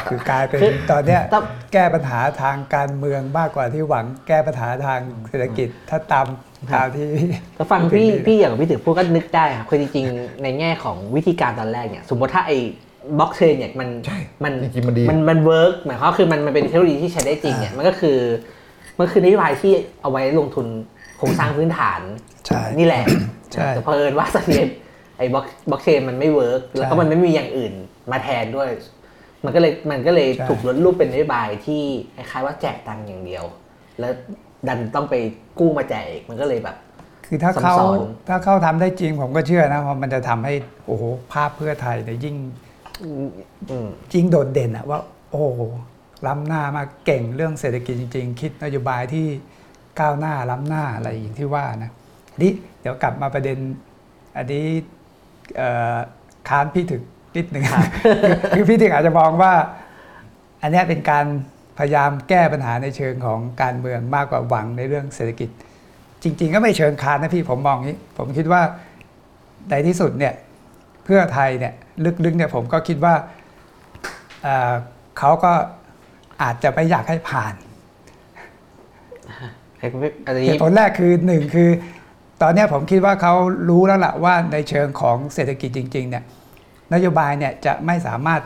[0.09, 6.27] คือกลายเป็นคือตอนเนี้ยต้องแก้ปัญหาทางการเมืองมากกว่าที่หวังแก้ปัญหาทางเศรษฐกิจถ้าตาม
[6.71, 7.07] ตามที่
[7.59, 12.59] ก็ฟังพี่พี่อย่างพี่ถึงพูดก็นึกได้ครับคือจริงๆ ในแง่ของวิธีการตอนแรกเนี่ย สมมติถ้าไอ้
[13.19, 18.19] บล็อกเชนเนี่ยมันใช่มันจริงๆมันดีมันมัน work หมายความว่าคือมันมันเป็นเทคโนโลยีที่ใช้ได้จริงเนี่ยมันก็คือ
[18.99, 20.67] มันคือนโยบายที่เอาไว้ลงทุน
[21.19, 22.01] โครงสร้างพื้นฐาน
[22.47, 23.05] ใช่นี่แหละ
[23.53, 24.63] ใช่แต่เผอิญว่าตอนนี้
[25.19, 27.73] ไอ้บล็อกบล็อกเชนมันไม่ work แล้วก็ใช่มันไม่มีอย่างอื่น
[28.11, 28.69] มาแทนด้วย
[29.45, 31.83] มันก็เลยมันก็เลยใช่ถูกลดรูปเป็นนโยบายที่
[32.17, 33.45] คล้ายๆว่าแจกตังค์อย่างเดียว
[34.01, 34.13] แล้ว
[34.69, 35.15] ดันต้องไป
[35.59, 36.77] กู้มาแจกอีกมันก็เลยแบบ
[37.27, 40.55] คือถ้าเขาซับซ้อน ถ้าเขาทำได้จริงผมก็เชื่อนะเพราะมันจะทำให้
[40.87, 41.03] โอ้โห
[41.33, 42.37] ภาพเพื่อไทยเนี่ยยิ่ง
[43.03, 44.99] อืม ยิ่งโดดเด่นอะว่า
[45.31, 45.61] โอ้โห
[46.27, 49.27] ล้ำหน้ามากเก่งเรื่องเศรษฐกิจจริง ๆ คิดนโยบายที่
[50.01, 51.91] ก้าวหน้าล้ำหน้าอะไรอย่างที่ว่านะ
[52.43, 53.59] นี่เดี๋ยวกลับมาประเด็น
[54.37, 54.67] อันนี้
[55.57, 55.97] เอ่อ
[56.49, 57.03] ค้านพี่ถึก
[57.37, 57.65] นิดหนึ่ง
[58.03, 58.15] คือ
[58.55, 59.53] คือพี่ถึกอาจจะมองว่า
[60.63, 61.25] อันเนี้ยเป็นการ
[61.79, 65.49] พยายามแก้ปัญหาในเชิงของการเมืองมากกว่าหวังในเรื่องเศรษฐกิจ
[66.23, 68.63] จริง ๆ ก็ไม่เชิงค้านนะพี่ผมมองนี้ ผมคิดว่า
[69.71, 70.35] ในที่สุดเนี่ย
[71.05, 71.73] เพื่อไทยเนี่ย
[72.25, 73.15] ลึกๆเนี่ยผมก็คิดว่า
[74.43, 74.73] เอ่อ
[75.19, 75.53] เขาก็
[76.43, 77.55] อาจจะไม่อยากให้ผ่าน
[79.79, 81.71] ไอ้พวกอันเหนี้ตุผลแรกคือหนึ่งคือ
[82.43, 83.35] ตอนเนี้ยผมคิดว่าเขา
[83.69, 86.25] รู้แล้วล่ะว่าในเชิงของเศรษฐกิจจริง ๆ เนี่ย
[86.95, 88.41] นโยบายเนี่ยจะไม่สามารถ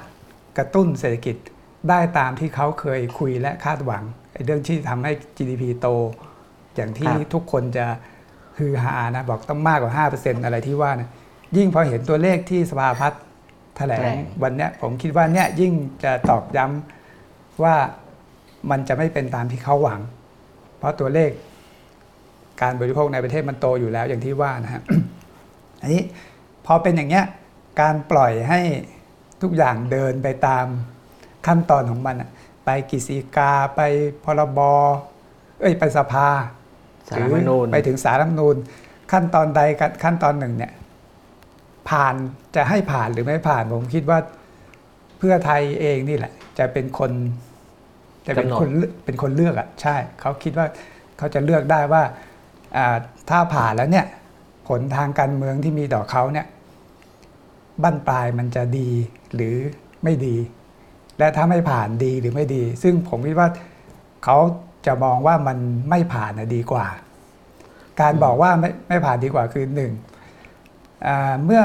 [0.59, 1.37] กระตุ้นเศรษฐกิจ
[1.91, 5.87] ได้ตามที่เขาเคยคุยและคาดหวังไอ้เรื่องที่ทำให้ GDP โต
[6.77, 7.87] อย่างที่ทุกคนจะ
[8.59, 11.11] ฮือฮานะบอกต้องมากกว่า 5%อะไรที่ว่านะ
[11.57, 13.23] ยิ่งพอเห็นตัวเลขที่สภาพัฒน์
[13.77, 14.07] แถลง
[14.43, 15.73] วันเนี้ยผมคิดว่าเนี่ยยิ่ง
[16.05, 17.75] จะตอกย้ำว่า
[18.71, 20.01] มันจะไม่เป็นตามที่เขาหวัง
[20.79, 21.31] เพราะตัวเลข
[22.63, 24.83] การบริโภคในประเทศมันโตอยู่แล้วอย่างที่ว่านะฮะ
[25.83, 26.03] อันนี้
[26.67, 27.25] พอเป็นอย่างเงี้ย
[27.81, 28.61] การปล่อยให้
[29.43, 30.67] ทุกอย่างเดินไปตาม
[31.47, 32.31] ขั้นตอนของมันอะ
[32.65, 33.81] ไปกิจกาไป
[34.25, 34.61] พรบ
[35.61, 36.29] เอ้ยไปสภา
[37.09, 38.57] สารรัฐธรรมนูญไปถึงสารรัฐธรรมนูญ
[39.13, 40.73] ขั้นตอนใดกันขั้นตอนหนึ่งเนี่ย
[41.89, 42.15] ผ่าน
[42.57, 44.19] จะให้ผ่านหรือไม่ผ่านผมคิดว่า
[45.19, 47.13] เพื่อไทยเองนี่แหละ จะเป็นคน
[48.27, 50.67] จะเป็นคนเลือกเป็นคนเลือกอะใช่เขาคิดว่า
[51.19, 52.03] เขาจะเลือกได้ว่า
[52.77, 52.97] อ่า
[53.31, 54.07] ถ้าผ่านแล้วเนี่ย
[54.69, 56.47] ผลทางการเมืองที่มีต่อเขาเนี่ย
[57.83, 58.89] บั้นปลายมันจะดี
[59.35, 59.55] หรือ
[60.05, 60.37] ไม่ดี
[61.19, 63.49] และถ้าไม่ผ่านดีหรือไม่ดี ซึ่งผมคิดว่า
[64.25, 64.39] เขา
[64.87, 65.59] จะมองว่ามัน
[65.91, 66.87] ไม่ผ่านดีกว่า
[68.01, 69.93] การบอกว่าไม่ไม่ผ่านดีกว่าคือหนึ่ง
[71.45, 71.63] เมื่อ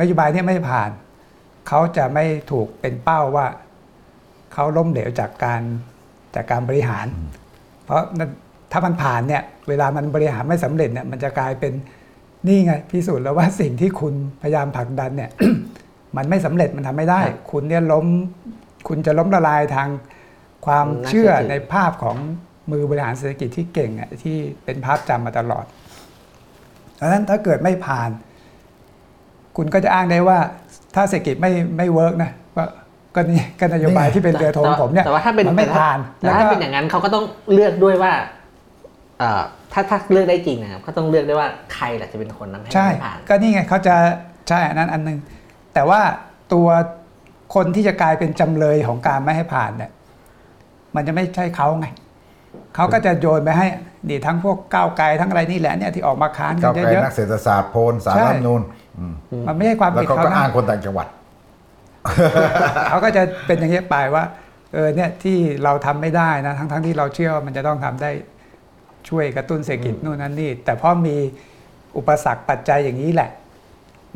[0.00, 0.90] นโยบายนี่ยไม่ผ่าน
[1.68, 3.46] เขาจะไม่ถูกเป็นเป้าว่า
[4.52, 5.62] เขาล้มเหลวจากการ
[6.34, 7.06] จากการบริหาร
[7.84, 8.02] เพราะ
[8.72, 11.72] ถ้ามันผ่านเนี่ยเวลามันบริหารไม่สำเร็จเนี่ยมันจะกลายเป็น
[12.46, 15.30] นี่ไงพิสูจน์แล้วว่าสิ่งที่คุณพยายามผลักดันเนี่ย
[16.16, 18.06] มันไม่สำเร็จมันทำไม่ได้ครับคุณเนี่ยล้ม
[18.88, 19.88] คุณจะล้มละลายทาง
[20.66, 22.16] ความน่าเชื่อเชื่อถือในภาพของ
[22.70, 25.64] มือบริหารเศรษฐกิจที่เก่งอะที่เป็นภาพจำมาตลอด
[27.00, 28.10] ดังนั้นถ้าเกิดไม่ผ่าน
[29.56, 30.38] คุณก็จะอ้างได้ว่า
[30.94, 32.64] ถ้าเศรษฐกิจไม่ไม่เวิร์กนะก็
[33.14, 38.12] ก็นี่ก็นโยบายที่เป็นเรือธงผมเนี่ยแต่ว่าถ้าเป็นมันไม่ผ่านแต่ถ้าเป็นอย่างนั้นเขาก็ต้องเลือกด้วยว่า
[39.18, 39.42] เอ่อ
[39.72, 43.94] ถ้าถ้าเลือกได้จริงนะครับก็ต้องเลือกด้วยว่าใครแหละจะเป็นคนนำให้ใช่ไม่ผ่านก็นี่ไงเขาจะ
[44.48, 45.18] ใช่อันนั้นอันหนึง
[45.78, 46.02] แต่ว่า
[46.54, 46.68] ตัว
[47.54, 49.90] คนที่จะกลายเป็นจำเลยของการไม่ให้ผ่านเนี่ย
[50.94, 51.86] มันจะไม่ใช่เขาไง
[52.74, 53.66] เขาก็จะโยนไปให้
[54.08, 58.62] นี่ทั้งพวกก้าวไกลทั้งอะไรนี่แหละเนี่ยที่ออกมาค้านกัก้าวนไกลเยอะนักเศรษฐศาสตร์โพลสารใช่รัฐธรรมนูญ
[58.98, 61.06] อืมๆมันไม่ใช่ความแล้วผิดเขาเขาก็นะอ้างคนต่างจังหวัด
[62.90, 64.24] เขาก็จะเป็นอย่างนี้ยไปว่า
[64.72, 68.10] เออเนี่ยที่เราทำไม่ได้นะทั้งทั้งที่เราเชื่อว่ามันจะต้องทำได้
[69.08, 71.16] ช่วยกระตุ้นเศรษฐกิจนู่นนั่นนี่แต่พอมี
[71.96, 73.30] อุปสรรคปัจจัยอย่างนี้แหละ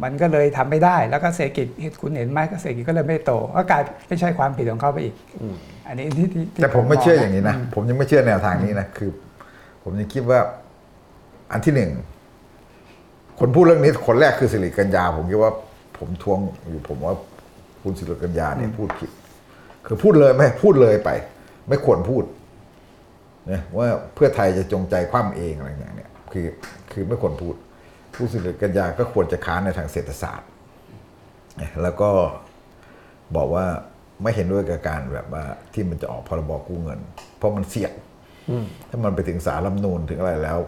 [0.02, 1.66] มันก็เลยทำไม่ได้ แล้วก็เศรษฐกิจ
[2.02, 5.54] คุณเห็นไหมก็เศรษฐกิจก็เลยไม่โตก็กลายไม่ใช่ความผิดของเขาไปอีกอืม
[5.86, 9.10] อันนี้ที่ที่ที่แต่ผมไม่เชื่อมอย่างนี้นะผมยังไม่เชื่อแนวทางนี้นะคือ
[9.82, 10.40] ผมยังคิดว่า
[11.52, 11.90] อันที่หนึ่ง
[13.38, 15.52] คนพูดเรื่องนี้คนแรกคือสิริกัญญา ผมคิดว่า
[15.98, 16.38] ผมทวง
[16.70, 17.14] อยู่ผมว่า
[17.82, 19.10] คุณสิริกัญญาเนี่ยพูดผิด
[19.86, 21.10] คือพูดเลยไม่พูดเลยไป
[21.68, 22.24] ไม่ควรพูด
[23.50, 26.46] นะว่าเพื่อไทยจะจงใจคว่ำเองอะไรอย่างเนี้ยคือ
[26.92, 27.54] คือไม่ควรพูด
[28.22, 30.48] ผู้สิริกัญญาก็ควรจะค้านในทางเศรษฐศาสตร์
[31.60, 32.10] นะแล้วก็
[33.36, 33.64] บอกว่า
[34.22, 37.00] ไม่เห็นด้วยกับการแบบว่าที่มันจะออกพรบกู้เงิน
[37.38, 37.92] เพราะมันเสี่ยง
[38.88, 40.58] ถ้ามันไปถึงสารรัฐธรรมนูนถึงอะไรแล้ว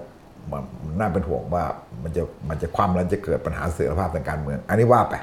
[0.50, 1.64] มันมันน่าเป็นห่วงว่า
[2.02, 5.14] มันจะมันจะคว่ำแล้วจะเกิดปัญหาเสถียรภาพทางการเมือง อันนี้ว่าไป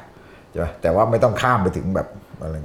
[0.49, 2.07] ใช่ไหมแต่ว่าไม่ต้องข้ามไปถึงแบบ
[2.41, 2.55] อะไร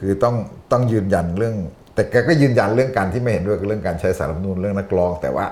[0.00, 0.34] คือต้อง
[0.72, 1.54] ต้องยืนยันเรื่อง
[1.94, 5.46] แต่แกก็ยืนยันเรื่องการที่ไม่เห็นด้วยกับเรื่องการใช้สารรัฐธรรมนูนเรื่องนักร้อง แต่ว่า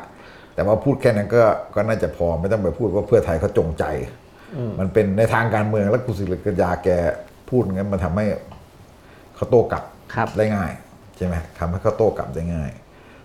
[0.61, 1.42] แต่ว่าพูดแค่นั้นก็
[1.75, 3.85] ก็น่าจะพอไม่ต้องไปพูดว่าเพื่อไทยเขาจงใจ
[4.81, 6.88] มันเป็นในทางการเมืองแล้วกุศิลกัญญาแก
[7.51, 8.27] พูดงั้นมันทำให้
[9.37, 10.70] เขาโต้กลับครับได้ง่าย
[11.16, 12.70] ใช่ไหมทำให้เขาโต้กลับได้ง่าย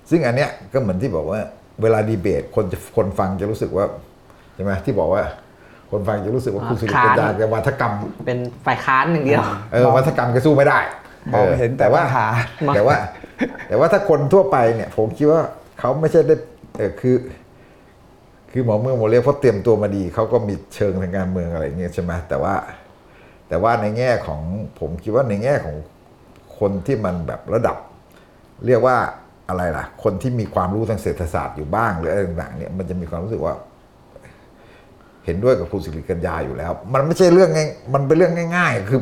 [0.10, 1.40] ซึ่งอันเนี้ยก็เหมือนที่บอกว่า
[1.82, 3.86] เวลาดีเบตคนจะคนฟังจะรู้สึกว่า
[4.56, 5.24] ใช่ไหมที่บอกว่า
[5.92, 7.94] คนฟังจะรู้สึกว่าอ่าคุณสิริกัญญาค้านแกวัฒกรรม
[8.26, 9.42] เป็นฝ่ายค้านอย่างเดียว
[9.74, 10.80] เออวัฒกรรมแกสู้ไม่ได้
[11.34, 12.28] มองเห็นแต่ว่าปัญหา
[12.76, 12.96] แต่ว่า
[13.68, 15.42] แต่ว่าถ้าคนทั่วไปเนี่ย ผมคิดว่า
[15.80, 16.36] เขาไม่ใช่ได้
[16.78, 17.16] เออคือ
[18.52, 22.54] คือหมอเมืองหมอเรียกเพราะเตรียมตัวมาดีเขาก็มีเชิงทางการเมืองอะไรเงี้ยใช่ไหมแต่ว่า
[23.50, 24.42] แต่ว่าในแง่ของ
[24.80, 25.76] ผมคิดว่าในแง่ของ
[26.60, 27.78] คนที่มันแบบระดับ
[28.68, 28.98] เรียกว่า
[29.50, 33.54] อะไรล่ะ คนที่มีความรู้ทางเศรษฐศาสตร์อยู่บ้างหรืออะไรต่างๆเนี่ยมันจะมีความรู้สึกว่า
[35.26, 39.02] เห็นด้วยกับคุณสิริกัญญาอยู่แล้ว มันไม่ใช่เรื่องง่ายมันเป็นเรื่องง่าย ๆ คือ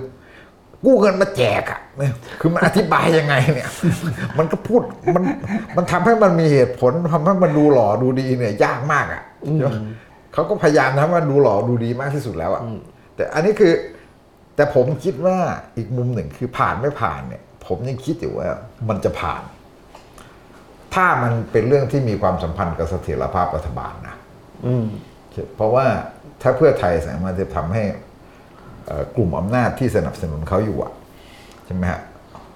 [0.85, 3.69] กู้เงินมาแจกอะเนี่ยคือมันอธิบายยังไงเนี่ย
[4.37, 4.81] มันก็พูด
[5.15, 5.23] มัน
[5.77, 9.71] มันทำให้มันมีเหตุผลทำให้มันดูหล่อดูดีเนี่ยยากมากอะใช่ไหม
[10.33, 12.61] เขาก็พยายามทำให้มันดูหล่อดูดีมากที่สุดแล้วอะ
[13.15, 13.73] แต่อันนี้คือ
[14.55, 15.37] แต่ผมคิดว่า
[15.77, 18.49] อีกมุมหนึ่งคือผ่านไม่ผ่านเนี่ย ผมยังคิดอยู่ว่า
[18.89, 19.43] มันจะผ่าน
[20.93, 24.15] ถ้ามันเป็นเรื่องที่มีความสัมพันธ์กับเสถียรภาพรัฐบาลนะ
[24.65, 24.85] อืม
[25.55, 25.85] เพราะว่า
[26.41, 27.97] ถ้าเพื่อไทยสามารถจะทำให้เอ่อ
[29.15, 30.91] กลุ่มอำนาจที่สนับสนุนเขาอยู่อะ
[31.65, 32.01] ใช่ไหมฮะ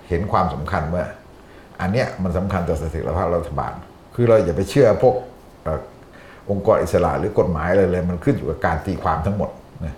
[0.09, 1.03] เห็นความสำคัญว่า
[1.81, 3.73] อันเนี้ยมันสำคัญต่อเสถียรภาพรัฐบาล
[4.15, 5.15] คือเราอย่าไปเชื่อพวก
[5.67, 5.69] อ
[6.49, 9.49] องค์กรอิสระหรือกฎหมายอะไรเลย มันขึ้นอยู่กับการตีความทั้งหมด
[9.85, 9.95] นะ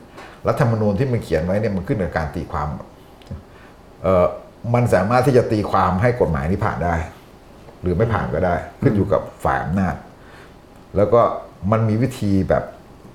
[0.48, 2.68] รัฐธรรมนูญที่มันเขียนไว้เนี่ยมันขึ้นกับการตีความ
[4.04, 4.26] เออ
[4.74, 6.96] มันสามารถที่จะตีความให้กฎหมายนี้ผ่านได้
[7.82, 9.96] หรือไม่ผ่านก็ได้ ขึ้นอยู่กับฝ่ายอำนาจ
[10.96, 11.22] แล้วก็
[11.72, 12.64] มันมีวิธีแบบ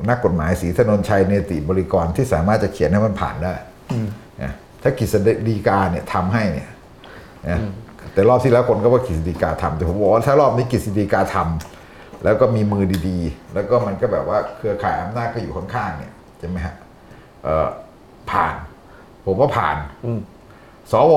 [0.09, 3.55] นักกฎหมายศรีถนนชัยเนติบริกรที่สามารถจะเขียนให้มันผ่านได้
[4.43, 4.53] นะ
[4.83, 5.15] ถ้ากฤษ
[5.49, 6.69] ฎีกาเนี่ยทำให้เนี่ย
[7.49, 7.61] นะ
[8.13, 16.75] แต่รอบที่แล้วคนก็ว่ากฤษฎีกาทำแต่ผมบอกว่าถ้ารอบนี้กฤษฎีกาทำแล้วก็มีมือดีๆ แล้วก็มันก็แบบว่าเครือข่ายอำนาจก็อยู่ข้างๆเนี่ยใช่ไหมฮะ
[17.45, 17.69] เอ่อ
[18.31, 18.55] ผ่าน
[19.27, 19.77] ผมว่าผ่าน
[20.93, 21.13] สว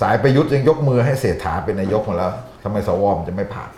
[0.00, 3.70] สายประยุทธ์ยังยกมือให้เศรษฐาเป็นนายกมาแล้วทำไมสวมันจะไม่ผ่าน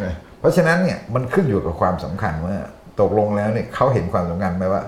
[0.00, 2.56] เนี่ยเพราะฉะนั้นเนี่ยมันขึ้นอยู่กับความสำคัญว่า
[3.00, 4.82] ตกลงแล้วเนี่ยเขาเห็นความสำคัญไหมว่า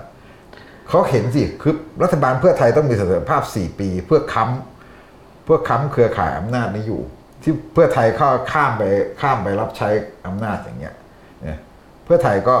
[0.89, 1.73] เขาเห็นสิคือ
[2.03, 7.01] รัฐบาลเพื่อไทยต้องมีเสถียรภาพ 4 ปี เพื่อค้ำเพื่อค้ำเครือข่ายอำนาจนี้อยู่
[7.43, 8.83] ที่เพื่อไทยเข้าข้ามไป
[9.21, 9.89] ข้ามไปรับใช้
[10.27, 10.95] อำนาจอย่างเงี้ย
[11.43, 11.59] เนี่ย
[12.05, 12.55] เพื่อไทยก็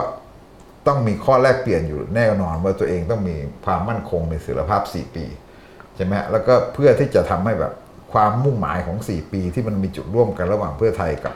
[0.87, 3.35] ต้องมีข้อแลกเปลี่ยนอยู่แน่นอนว่าตัวเองต้องมี
[3.65, 5.25] ความมั่นคงในเสถียรภาพ 4 ปี
[5.95, 7.73] ใช่ไหมแล้วก็เพื่อที่จะทำให้แบบ
[8.13, 11.35] ความมุ่งหมายของ 4 ปีที่มันมีจุดร่วมกันระหว่างเพื่อไทยกับ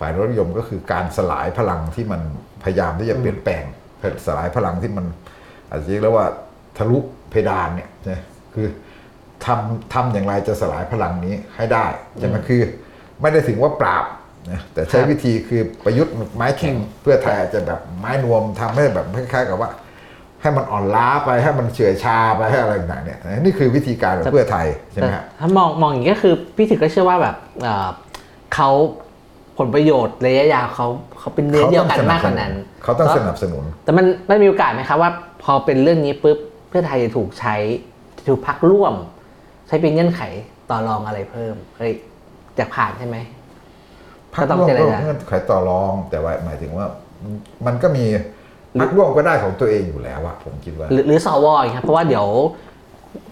[0.00, 2.20] ฝ่ายรถนิยมก็คือการสลายพลังที่มัน
[2.64, 3.64] พยายามที่จะเปลี่ยนแปลง
[4.26, 5.06] สลายพลังที่มัน
[5.70, 6.26] อาจจะเรียกแล้วว่า
[6.76, 6.98] ทะลุ
[7.30, 8.20] เพดานเนี่ยนะ
[8.54, 8.66] คือ
[9.44, 11.86] ทำทำอย่างไรจะสลายพลังนี้ให้ได้
[12.18, 12.62] ใช่ไหมคือ
[13.20, 14.04] ไม่ได้ถึงว่าปราบ
[14.50, 19.70] นะแต่ใช้ครับวิธีคือประยุทธ์ไม้แข็งเพื่อไทยอาจจะแบบไม้นวมทำให้แบบคล้ายๆกับว่า
[20.40, 27.88] ให้มันอ่อนล้าไปให้มันเฉื่อยชาไปให้อะไรต่างๆเนี่ยนี่คือวิธีการของเพื่อไทยใช่ไหมแต่ฮะถ้ามองมองอย่างนี้ก็คือพี่ถึกก็เชื่อว่าแบบเอ่อ
[28.54, 28.70] เขา
[29.58, 30.86] ผลประโยชน์ระยะยาวเขา
[31.18, 32.52] เขาเป็นเนื้อเดียวกันมากกว่านั้น
[32.84, 35.10] เขาต้องสนับสนุน แต่มันไม่มีโอกาสไหมครับว่า
[35.42, 36.38] พอเป็นเรื่องนี้ปุ๊บ
[36.68, 37.56] เพื่อไทยจะถูกใช้
[38.28, 38.94] ถูกพักร่วม
[39.66, 40.22] ใช้เป็นเงื่อนไข
[40.70, 41.92] ต่อรองอะไรเพิ่มเฮ้ย
[42.58, 43.16] จะผ่านใช่ไหม
[44.34, 46.86] พักก็ต้องร่วมเจรก็จาเงื่อนไขต่อรอง แต่ว่าหมายถึงว่า
[47.66, 48.04] มันก็มี
[48.80, 52.26] พักร่วมก็ได้ของตัวเองอยู่แล้วอะผมคิดว่า หรือหรือสวอย่างเงี้ยครับเพราะว่าเดี๋ยว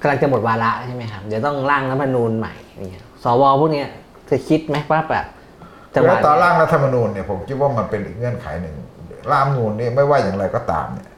[0.00, 3.88] กำลังจะหมดวาระใช่ไหมครับเดี๋ยวต้องร่างรัฐธรรมนูญใหม่อย่างเงี้ยสวพวกเนี้ย
[4.30, 5.26] จะคิดไหมว่าแบบ
[5.94, 8.76] จังหแล้ววะตอนเนี้ยร่างรัฐธรรมนูญเนี่ยผมคิดว่ามันเป็นอีกเงื่อนไขหนึ่ง
[9.33, 11.09] ร่างรัฐธรรมนูญเนี่ยไม่ว่าอย่างไรก็ตามเนี่ย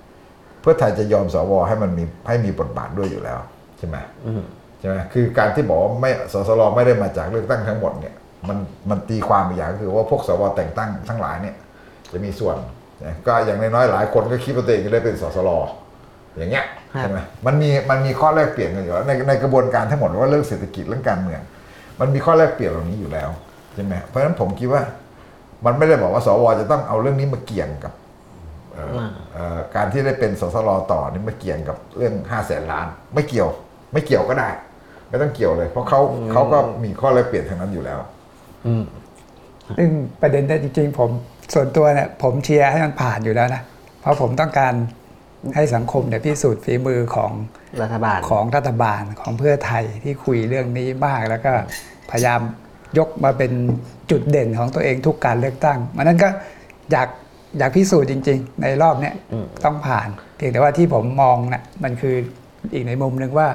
[0.60, 3.38] เพื่อไทยจะยอมสวให้มันมีให้มีบทบาทด้วยอยู่แล้ว
[3.78, 4.42] ใช่ไหมอืม
[4.80, 8.14] ใช่ไหมคือการที่บอกว่าไม่สสรไม่ได้มาจากเลือกตั้งทั้งหมดเนี่ย
[8.48, 8.58] มัน
[8.90, 11.54] มันตีความอีกอย่างก็คือว่าพวกสวแต่งตั้งทั้งหลายเนี่ย
[12.12, 12.56] จะมีส่วน
[13.04, 15.50] นะก็อย่างน้อยๆหลายคนก็คิดว่าตัวเองจะได้เป็นสสร
[16.36, 21.40] อย่างเงี้ยครับใช่ไหมมันมีมันมีข้อแลกเปลี่ยนกันอยู่แล้วในในกระบวนการทั้งหมดว่าเรื่องเศรษฐกิจเรื่องการเมือง
[22.00, 23.28] มันมีข้อแลกเปลี่ยนเหล่านี้อยู่แล้ว
[23.76, 24.82] ใช่ไหมเพราะฉะนั้นผมคิดว่า
[25.64, 27.92] มันไม่ได้บอกว่าสวจะต้องเอาเรื่องนี้มาเกี่ยงกับ
[28.72, 28.90] เอ่อ
[29.32, 33.48] เอ่อการที่ได้เป็นสสรต่อนี่มาเกี่ยงกับเรื่องห้าแสนล้าน ไม่เกี่ยว
[33.92, 34.48] ไม่เกี่ยวก็ได้
[35.08, 36.00] ไม่ต้องเกี่ยวเลย เพราะเขา
[36.32, 37.98] เขาก็มีข้อแลกเปลี่ยนทางนั้นอยู่แล้ว
[38.66, 38.84] อืม
[39.78, 39.88] ซึ่ง
[40.20, 41.10] ประเด็นเนี่ยจริงๆ ผม
[41.54, 43.62] ส่วนตัวเนี่ยผมเชียร์ให้มันผ่านอยู่แล้วนะ
[44.00, 44.74] เพราะผมต้องการ
[45.54, 47.32] ให้สังคมเนี่ยพิสูจน์ฝีมือของ
[47.82, 51.52] รัฐบาลของรัฐบาลของเพื่อไทยที่คุยเรื่องนี้มากแล้วก็
[52.10, 52.40] พยายาม
[52.98, 53.52] ยกมาเป็น
[54.10, 56.28] จุดเด่นของตัวเองทุกการเลือกตั้งมันนั้นก็
[56.92, 57.08] อยาก
[57.58, 59.14] อยากพิสูจน์จริง ๆ ในรอบเนี้ย
[59.64, 62.16] ต้องผ่านเพียงแต่ว่าที่ผมมองนะ่ะมันคือ
[62.74, 63.48] อีกในมุมหนึ่งว่า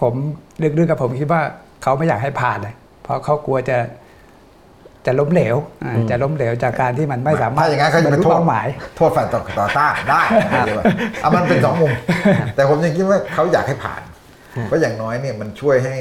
[0.00, 0.14] ผม
[0.62, 1.42] ลึกๆกับผมคิดว่า
[1.82, 3.78] เขาไม่อยากให้ผ่านเลยเพราะเขากลัวจะ
[5.06, 8.66] จะล้มเหลวอ่าจะล้มเหลวจากการที่มันไม่สามารถถ้าอย่างนั้นเขาบจะรไปรลุโทษเป้าหมาย
[8.96, 10.22] โทษฝ่ายต่อต่อต้านได้
[10.66, 10.82] ใช่ไหม
[11.22, 11.92] อะมันเป็นสองมุม
[12.54, 14.02] แต่ผมยังคิดว่าเขาอยากให้ผ่าน
[14.66, 15.96] เพราะอย่างน้อยเนี่ยมันช่วยให้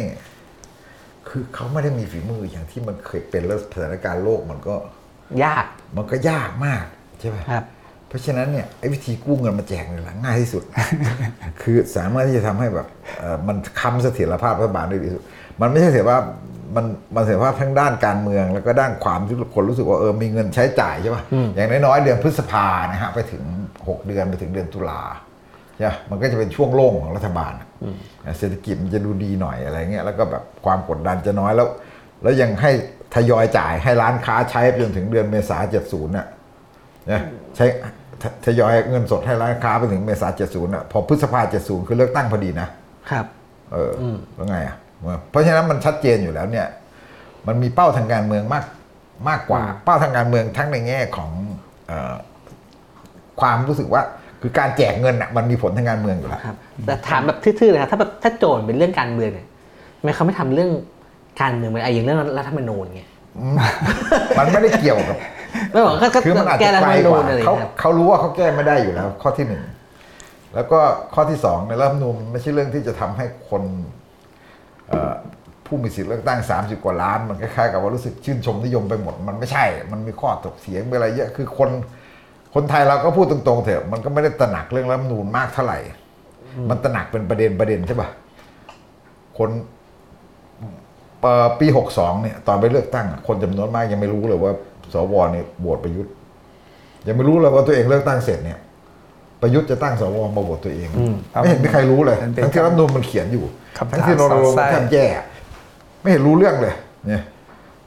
[1.29, 4.75] คือเขาไม่ได้มีฝีมืออย่างที่มันเคยเป็นแล้วสถานการณ์โลกมันก็
[5.43, 5.65] ยาก
[5.97, 6.83] มันก็ยากมาก
[7.19, 7.63] ใช่ไหมครับ
[8.07, 10.63] เพราะฉะนั้นเนี่ยไอ้วิธีกู้เงินมาแจกเนี่ยแหละง่ายที่สุด
[11.61, 12.87] คือสามารถที่จะทำให้แบบ
[13.19, 15.23] เอ่อมันค้ำเสถียรภาพรัฐบาลได้ดีที่สุด
[15.61, 16.21] มันไม่ใช่เสียว่าพ
[16.75, 16.85] มัน
[17.15, 21.23] มันเสียภาพทั้งด้านการเมือง แล้วก็ด้านความที่คนรู้สึกว่าเออมีเงินใช้จ่ายใช่ป่ะ
[21.55, 23.43] อย่างน้อยๆเดือนพฤษภานะฮะไปถึง
[23.75, 25.01] 6 เดือนไปถึงเดือนตุลา
[25.77, 31.67] ใช่ปะมันก็จะเป็นช่วงโล่งของรัฐบาลอะเศรษฐกิจมันจะดูดีหน่อยอะไรเงี้ยแล้วก็แบบความกดดันจะน้อยแล้ว
[32.23, 32.71] แล้วยังให้
[33.15, 36.27] ทยอยจ่ายให้ร้านค้าใช้ไปจนถึงเดือนเมษาเจ็ดศูนย์น่ะ
[37.11, 37.21] นะ
[37.55, 37.65] ใช้
[38.21, 42.67] ททยอยเงินสดให้ร้านค้าไปถึงเมษาเจ็ดศูนย์อะพอพฤษภาเจ็ดศูนย์คือเลือกตั้งพอดีนะ
[43.09, 43.25] ครับ
[43.73, 44.03] เอออ
[44.35, 44.75] แล้วไงอะ
[45.29, 46.67] เพราะฉะนั้นมันชัดเจนอยู่แล้วเนี่ย
[47.47, 48.65] มันมีเป้าทางการเมืองมาก
[49.29, 51.31] มากกว่า เป้าทางการเมืองทั้งในแง่ของ
[51.87, 52.15] เออ
[53.41, 54.01] ความรู้สึกว่า
[54.41, 59.47] คือการแจกเงินอะมันมีผลทางการเมืองอยู่แล้วครับแต่ถามแบบทื่อๆเลยครับถ้าแบบถ้าโจทย์เป็นเรื่องการเมืองเนี่ย
[60.00, 60.71] ทำไมเขาไม่ทำเรื่อง
[61.41, 63.02] การเมืองไปไอ้อย่างเรื่องรัฐธรรมนูญไง
[64.38, 65.17] มันไม่ได้เกี่ยวกับ
[65.71, 69.62] ไม่บอกก็ก็คือมันอาจแก้จะรัฐไกธรลรมกนูว่าญอะไรอย่างเขาเงี้ยครับเขารู้ว่าเขาแก้ไม่ได้อยู่แล้ว ข้อที่หนึ่ง
[70.56, 70.80] แล้วก็
[71.13, 73.63] ข้อที่สองในรัฐธรรมนูญไม่ใช่เรื่องที่จะทำให้คน
[74.88, 75.13] เอ่อ
[75.65, 81.69] ผู้มีสิทธิ์เลือกตั้ง 30 กว่าล้าน มันคล้ายๆกับว่ารู้สึกชื่นชมนิยมไปหมด มันไม่ใช่ มันมีข้อถกเถียงมีอะไรเยอะคือคน
[82.59, 85.79] คนไทยเราก็พูดตรงๆเถอะมันก็ไม่ได้ตระหนักเรื่องรัฐธรรมนูญมากเท่าไหร่
[86.69, 88.09] มันตระหนักเป็นประเด็นประเด็นใช่ปะ
[89.37, 89.49] คน
[91.21, 94.51] เอ่อปีหกสองเนี่ยตอนไปเลือกตั้งอะคนจำนวนมากยังไม่รู้เลยว่า
[94.93, 96.11] สวเนี่ยโหวตประยุทธ์
[97.07, 98.59] ยังไม่รู้เลยว่าตัวเองเลือกตั้งเสร็จเนี่ย
[99.41, 100.87] ประยุทธ์จะตั้งสวมาโหวตตัวเอง
[101.41, 103.45] ไม่เห็นมีใครรู้เลยมันเป็นทั้งที่รัฐธรรมนูญมันเขียนอยู่
[103.77, 105.05] คำถามทั้งที่รณรงค์สอดไส้แทบแย่
[106.01, 106.75] ไม่เห็นรู้เรื่องเลย
[107.07, 107.23] เนี่ย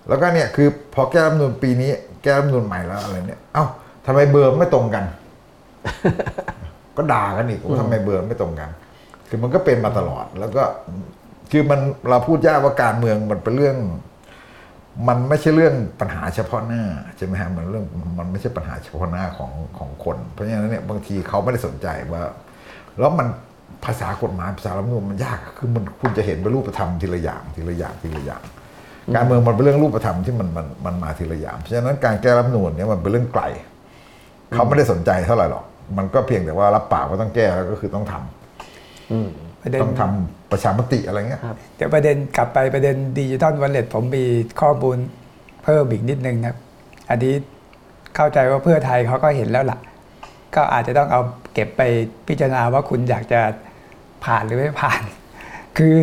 [0.08, 1.90] แล้วก็เนี่ยคือพอแก้รัฐธรรมนูญปีนี้
[2.22, 3.64] แก้รัฐธรรมนูญใหม่แล้วอะไรเนี่ยเอ้า
[4.06, 5.04] ทำไมเบอร์ไม่ตรงกัน
[6.96, 8.70] ก็ด่ากันอีกว่าทำไมเบอร์ไม่ตรงกัน
[9.28, 10.62] คือมันก็เป็นมาตลอด แล้วก็
[11.50, 13.76] คือมันเราพูดยากว่าการเมืองมันเป็นเรื่อง
[15.08, 16.82] มันไม่ใช่เรื่องปัญหาเฉพาะหน้า
[17.16, 17.84] ใช่ไหมฮะมันเรื่อง
[18.18, 22.22] มันไม่ใช่ปัญหาเฉพาะหน้าของของคน เพราะฉะนั้นเนี่ยบางทีเขาไม่ได้สนใจว่า
[22.98, 23.26] แล้วมัน
[23.84, 28.42] ภาษากฎหมายภาษารัฐธรรมนูญมันยากคือมันคุณจะเห็นเป็นรูปธรรมทีละอย่างทีละอย่างทีละอย่าง
[29.14, 33.44] การเมืองมันเป็นเรื่องรูปธรรมที่มันมันมันมาทีละอย่างเพราะฉะนั้นการแก้รัฐมนูญเนี่ยมันเป็นเรื่องไกล
[34.54, 35.64] เขาไม่ได้สนใจเท่าไหร่หรอก
[35.98, 41.40] มันก็เพียงแต่ว่ารับปากว่าต้องแก้แล้วก็คือต้องทำประเด็นต้องทำประชามติอะไรเงี้ย
[41.76, 44.24] เดี๋ยวประเด็นกลับไปประเด็นดิจิทัลวอลเล็ตผมมี
[44.60, 44.96] ข้อมูล
[45.64, 46.56] เพิ่มอีกนิดนึงนะครับ
[47.10, 47.34] อันนี้
[48.16, 49.78] เข้าใจว่าเพื่อไทยเขาก็เห็นแล้วล่ะ
[50.54, 51.20] ก็อาจจะต้องเอา
[51.54, 51.82] เก็บไป
[52.28, 53.40] พิจารณาว่าคุณอยากจะ
[54.24, 55.02] ผ่านหรือไม่ผ่าน
[55.76, 55.96] คือ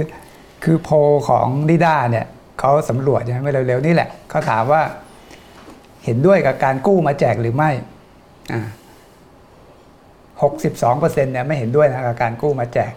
[0.64, 0.96] คือโพล
[1.30, 2.26] ของลิด้าเนี่ย
[2.60, 4.82] เขาสำรวจใช่ไหมเมื่อเร็วๆนี่แหละเขาถามว่า
[6.06, 7.72] เห็นด้วยกับการกู้มาแจกหรือไม่
[8.54, 8.62] อ่า
[10.44, 12.94] หกสิบสองเปอร์เซ็นต์เนี่ยไม่เห็นด้วยนะกับการกู้มาแจก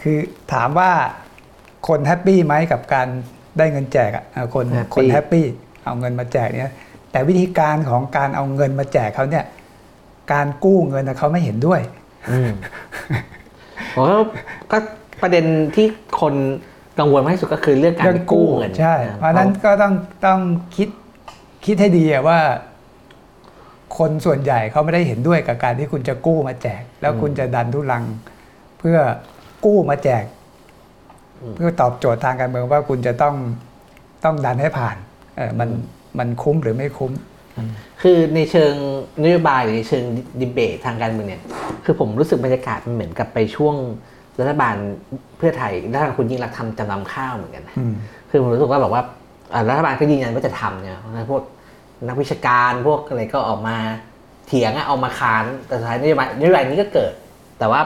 [0.00, 0.18] คือ
[0.52, 0.90] ถามว่า
[1.88, 3.08] คน happy ไหมกับการ
[3.58, 5.46] ได้เงินแจกอะเออคน Happy คน happy
[5.84, 6.74] เอาเงินมาแจกเนี่ย
[7.10, 9.44] แต่วิธีการของการเอาเงินมาแจกเขาเนี่ย
[10.32, 11.80] การกู้เงินน่ะเขาไม่เห็นด้วย
[12.30, 12.50] อืม
[13.94, 14.20] ผมว่า
[14.70, 14.78] ก็
[15.22, 15.44] ประเด็น
[15.76, 15.86] ที่
[16.20, 16.34] คน
[16.98, 19.92] กังวลมากที่สุดก็คือเรื่องการเรื่องไปกู้เงินใช่ เพราะฉะนั้นก็ต้อง
[20.26, 20.40] ต้อง
[20.76, 20.88] คิด
[21.66, 22.38] คิดให้ดีอะว่า
[23.98, 28.04] คนส่วนใหญ่เขาไม่ได้เห็นด้วยกับการที่คุณจะกู้มาแจก แล้วคุณจะดันทุรัง
[28.78, 28.98] เพื่อ
[29.64, 30.24] กู้มาแจก
[31.56, 33.34] เพื่อตอบโจทย์ทางการเมืองว่าคุณจะต้อง
[34.24, 34.96] ต้องดันให้ผ่าน
[35.36, 35.68] เออมัน
[36.18, 37.12] มันคุ้มหรือไม่คุ้ม
[38.02, 38.74] คือในเชิง
[39.22, 40.04] นโยบายหรือในเชิง
[40.40, 41.42] ดิเบตทางการเมืองเนี่ย
[41.84, 43.74] คือผมรู้สึกบรรยากาศมันเหมือนกับไปช่วง
[44.40, 44.74] รัฐบาล
[45.38, 47.92] เพื่อไทยรัฐบาลคุณยิ่งรักษณ์ทำจำนำข้าวเหมือนกันนะอืม
[48.30, 49.02] คือผมรู้สึกว่าแบบว่า
[49.54, 51.42] อ่ารัฐบาลก็ยืนยันว่าจะทำเนี่ยเพราะฉะนั้นพวก
[52.08, 53.76] นักวิชาการพวกอะไรก็ออกมา
[54.46, 57.12] เถียงอะเอามาค้านแต่สุดท้ายนโยบายนโยบายนี้ก็เกิด
[57.58, 57.80] แต่ว่า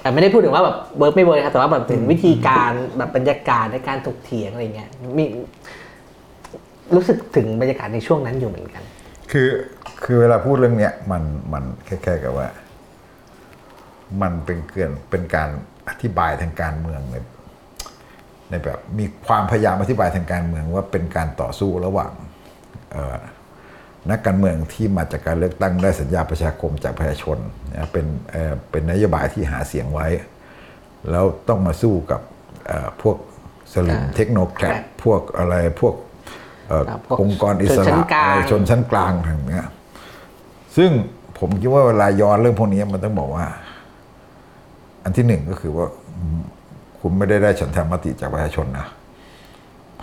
[0.00, 5.24] แต่ไม่ได้พูดถึงว่าแบบ work ไม่ work ครับแต่ว่าแบบถึงวิธีการแบบบรรยากาศในการถกเถียงอะไรเงี้ยมี
[6.94, 8.82] รู้สึกถึงบรรยากาศในช่วงนั้นอยู่เหมือนกัน
[9.30, 9.48] คือ
[10.04, 11.22] คือเวลาพูดเรื่องเนี้ยมัน
[11.52, 12.48] มันคล้ายๆกับว่า
[14.22, 15.48] มันเป็นเกินเป็นการ
[15.88, 17.24] อธิบายทางการเมืองเลย
[18.50, 22.12] ในแบบมีความพยายามอธิบายทางการเมืองว่าเป็นการต่อสู้ระหว่าง
[24.10, 27.38] นักการเมืองที่มาจากการเลือกตั้งได้สัญญาประชาคมจากประชาชน
[27.74, 30.06] นะเป็นเอ่อเป็นนโยบายที่หาเสียงไว้
[31.10, 32.20] แล้วต้องมาสู้กับ
[32.66, 33.16] เอ่อพวก
[33.72, 35.94] สลิมอ่าเทคโนแครครับพวกอะไรพวก
[36.68, 39.66] เอ่อครับพวกองค์กรอิสชนชั้ระนกลางอะไรชนชั้นกลางทางเนี้ย
[40.76, 40.90] ซึ่ง
[41.38, 43.46] ผมคิดว่าเวลาย้อนเรื่องพวกนี้มันต้องบอกว่า
[45.04, 46.40] อันที่หนึ่งก็คือว่าอืม
[47.00, 48.86] คุณไม่ได้ได้ฉันทามติจากประชาชนนะ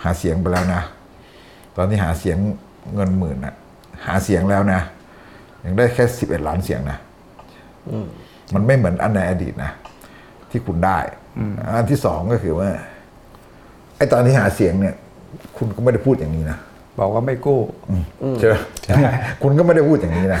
[0.02, 0.82] หาเสียงไปแล้วนะ
[1.76, 2.38] ตอนที่หาเสียง
[2.94, 3.54] เงินหมื่นนะ
[4.06, 4.80] หาเสียงแล้วนะ
[5.64, 6.98] ยังได้แค่สิบเอ็ดล้านเสียงนะ
[8.54, 9.70] มันไม่เหมือนอันในอดีตนะ
[10.50, 10.98] ที่คุณได้
[11.76, 12.68] อันที่สองก็คือว่า
[13.96, 14.94] ไอ้ตอนที่หาเสียงเนี่ย
[15.56, 16.58] คุณก็ไม่ได้พูดอย่างนี้นะ
[16.98, 17.60] บอกว่าไม่กู้
[18.38, 18.54] ใช่ไหม
[19.42, 20.40] คุณก็ไม่ได้พูดอย่างนี้นะ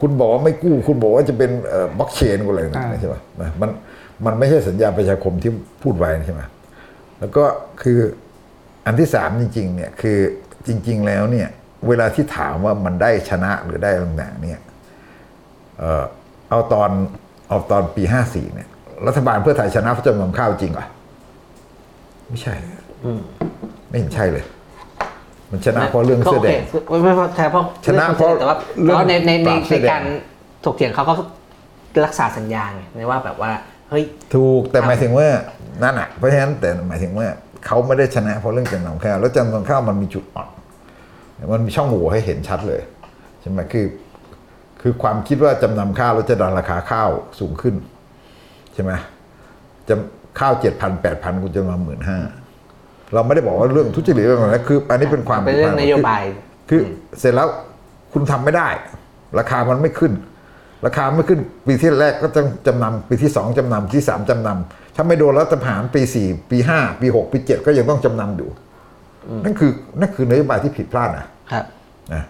[0.00, 1.50] คุณบอกว่าไม่กู้ คุณบอกว่าจะเป็น
[1.98, 3.14] บล็อกเชนอะไรต่างๆอ่าใช่ไหม
[3.60, 3.70] มัน
[4.26, 5.50] มันไม่ใช่สัญญาประชาคมที่
[5.82, 6.42] พูดไว้ใช่ไหม
[7.18, 7.44] แล้วก็
[7.82, 7.98] คือ
[8.86, 10.18] อันที่สามจริง ๆ เนี่ย คือ
[10.66, 11.48] จริง ๆ แล้วเนี่ย
[11.86, 14.60] เวลาที่ถามว่ามันได้ชนะหรือได้ต่างๆเนี่ย
[15.78, 16.04] เอ่อ
[16.50, 16.90] เอาตอน
[17.48, 18.68] เอาตอนปีห้าสี่เนี่ย
[19.06, 20.86] รัฐบาลเพื่อไทยชนะเพราะจำนำข้าวจริงเหรอ
[22.28, 22.54] ไม่ใช่
[23.88, 24.44] ไม่เห็นใช่เลย
[25.50, 30.02] มันชนะเพราะเรื่องเสื้อแดงก็โคไม่ไม่ใช่เพราะชนะเพราะแต่ว่าเรื่องแต่ว่าในในในปราบเสื้ในอแดงการ
[30.64, 31.14] ถกเถียงเขาก็
[32.04, 33.52] รักษาสัญญาไงไม่ว่าแบบว่า
[33.90, 35.28] เฮ้ยถูกแต่ครับหมายถึงว่า
[35.82, 37.26] นั่นอะเพราะฉะนั้นแต่หมายถึงว่า
[37.66, 40.48] เขาไม่ได้ชนะเพราะเรื่องจำนำข้าวแล้วจำนำข้าวมันมีจุดอ่อน
[41.52, 42.80] มันมีช่องโหว่ให้เห็นชัดเลย
[43.40, 43.86] ใช่ไหมคือ
[44.80, 47.74] คือความคิดว่าจำนำข้าวแล้วจะดันราคาข้าวสูงขึ้น
[48.74, 48.92] ใช่ไหม
[49.88, 49.94] จะ
[50.40, 52.18] ข้าวเจ็ดพันแปดพันคุณจะมาหมื่นห้า
[53.14, 56.22] เราไม่ได้บอกว่าเรื่องทุจริตเรื่องอะไรนะคือ อันนี้เป็นความเป็นเรื่องนโยบาย
[56.70, 56.80] คือ
[57.18, 57.48] เสร็จแล้ว
[58.12, 58.68] คุณทำไม่ได้
[59.38, 60.12] ราคามันไม่ขึ้น
[60.86, 68.48] ราคาไม่ขึ้นปีที่แรกก็ต้องจำนำปีที่สองจำนำปีที่สามจำนำถ้าไม่โดนรัฐประหารปีสี่ปีห้าปีหกปีเจ็ดก็ยังต้องจำนำอยู่
[69.44, 71.64] นั่นคือนั่นคือนโยบายที่ผิดพลาดนะครับ
[72.12, 72.22] นะ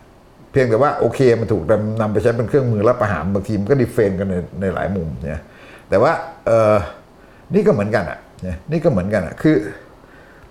[0.51, 5.43] เพียงแต่ว่าโอเคมันถูกนำนำไปใช้เป็นเครื่องมือรับประหารบางทีมันก็ดิเฟนกันในในหลายมุมเนี่ย
[5.89, 6.13] แต่ว่า
[6.47, 6.77] เออ
[7.55, 9.57] นี่ก็เหมือนกันอะเนี่ยนี่ก็เหมือนกันอะคือ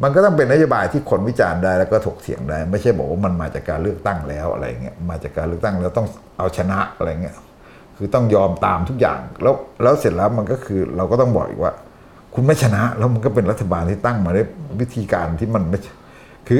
[0.04, 7.36] มันก็ต้องเป็นนโยบายที่คนวิจารณ์ได้แล้วก็ถกเถียงได้ ไม่ใช่บอกว่ามันมาจากการเลือกตั้งแล้วอะไรเงี้ยมาจากการเลือกตั้งแล้วต้องเอาชนะอะไรเงี้ย
[7.98, 11.74] คือต้องยอมตามทุกอย่างแล้วแล้วเสร็จแล้วมันก็คือเราก็ต้องบอกอีกว่า
[12.34, 14.48] คุณไม่ชนะแล้วมันก็เป็นรัฐบาลที่ตั้งมาด้วย
[14.80, 15.80] วิธีการที่มันไม่
[16.48, 16.60] คือ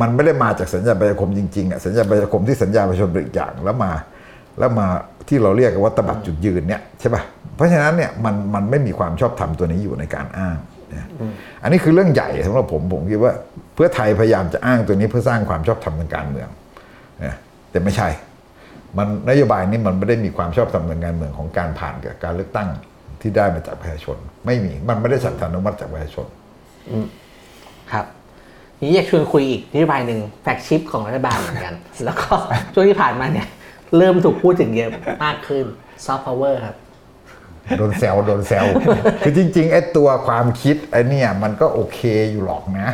[0.00, 3.92] มันไม่ได้มาจากสัญญาประชาคมจริงๆอะสัญญาประชาคมที่สัญญาประชาชนเป็นอีกอย่างแล้วมา
[4.58, 4.86] แล้วมา
[5.28, 7.22] ที่เราเรียกกันว่าตบัดจุดยืนเนี่ยใช่ป่ะ
[7.56, 10.56] เพราะฉะนั้นเนี่ยมันมันไม่มีความชอบธรรมตัวนี้อยู่ในการอ้าง
[10.94, 11.06] นะ
[11.62, 13.32] อันนี้คือเรื่องใหญ่สำหรับผมผมคิดว่า
[13.74, 16.48] เพื่อไทยพยายามจะอ้างตัวนี้เพื่อสร้างความชอบธรรมทางการเมือง
[17.24, 17.34] นะ
[17.70, 18.08] แต่ไม่ใช่
[18.98, 22.68] มันนโยบายนี้มันไม่ได้มีความชอบธรรมทางการเมืองของการผ่านกับการเลือกตั้ง
[23.20, 26.26] ที่ได้มาจากประชาชน ไม่มีมันไม่ได้สันธานุมัติจากประชาชน
[27.92, 28.06] ครับ
[28.80, 32.34] นี้อยากชวนคุยอีกนโยบายหนึ่งแฟกชิปของรัฐบาลเหมือนกัน แล้วก็
[32.72, 33.48] ช่วงที่ผ่านมาเนี่ย
[33.96, 34.90] เริ่มถูกพูดถึงเยอะ
[35.24, 35.64] มากขึ้น
[36.04, 36.76] ซอฟต์พาวเวอร์ครับ
[37.78, 38.64] โดนแซวโดนแซว
[39.24, 42.88] คือจริงๆไอ้ตัวความคิดไอ้เนี่ยมันก็โอเคอยู่หรอกนะ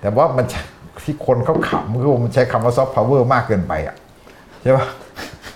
[0.00, 0.62] แต่ว่ามันใช้
[1.04, 3.96] ที่คนเขาขำคือมันใช้คำว่าซอฟต์พาวเวอร์มากเกินไปอะ
[4.62, 4.86] ใช่ปะ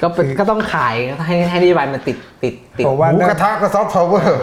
[0.02, 0.94] ก็เป็นก็ต้องขาย
[1.26, 4.40] ให้ให้นโยบายมันติดติดติดผมว่าหมูกระทะก็ซอฟต์พาวเวอร์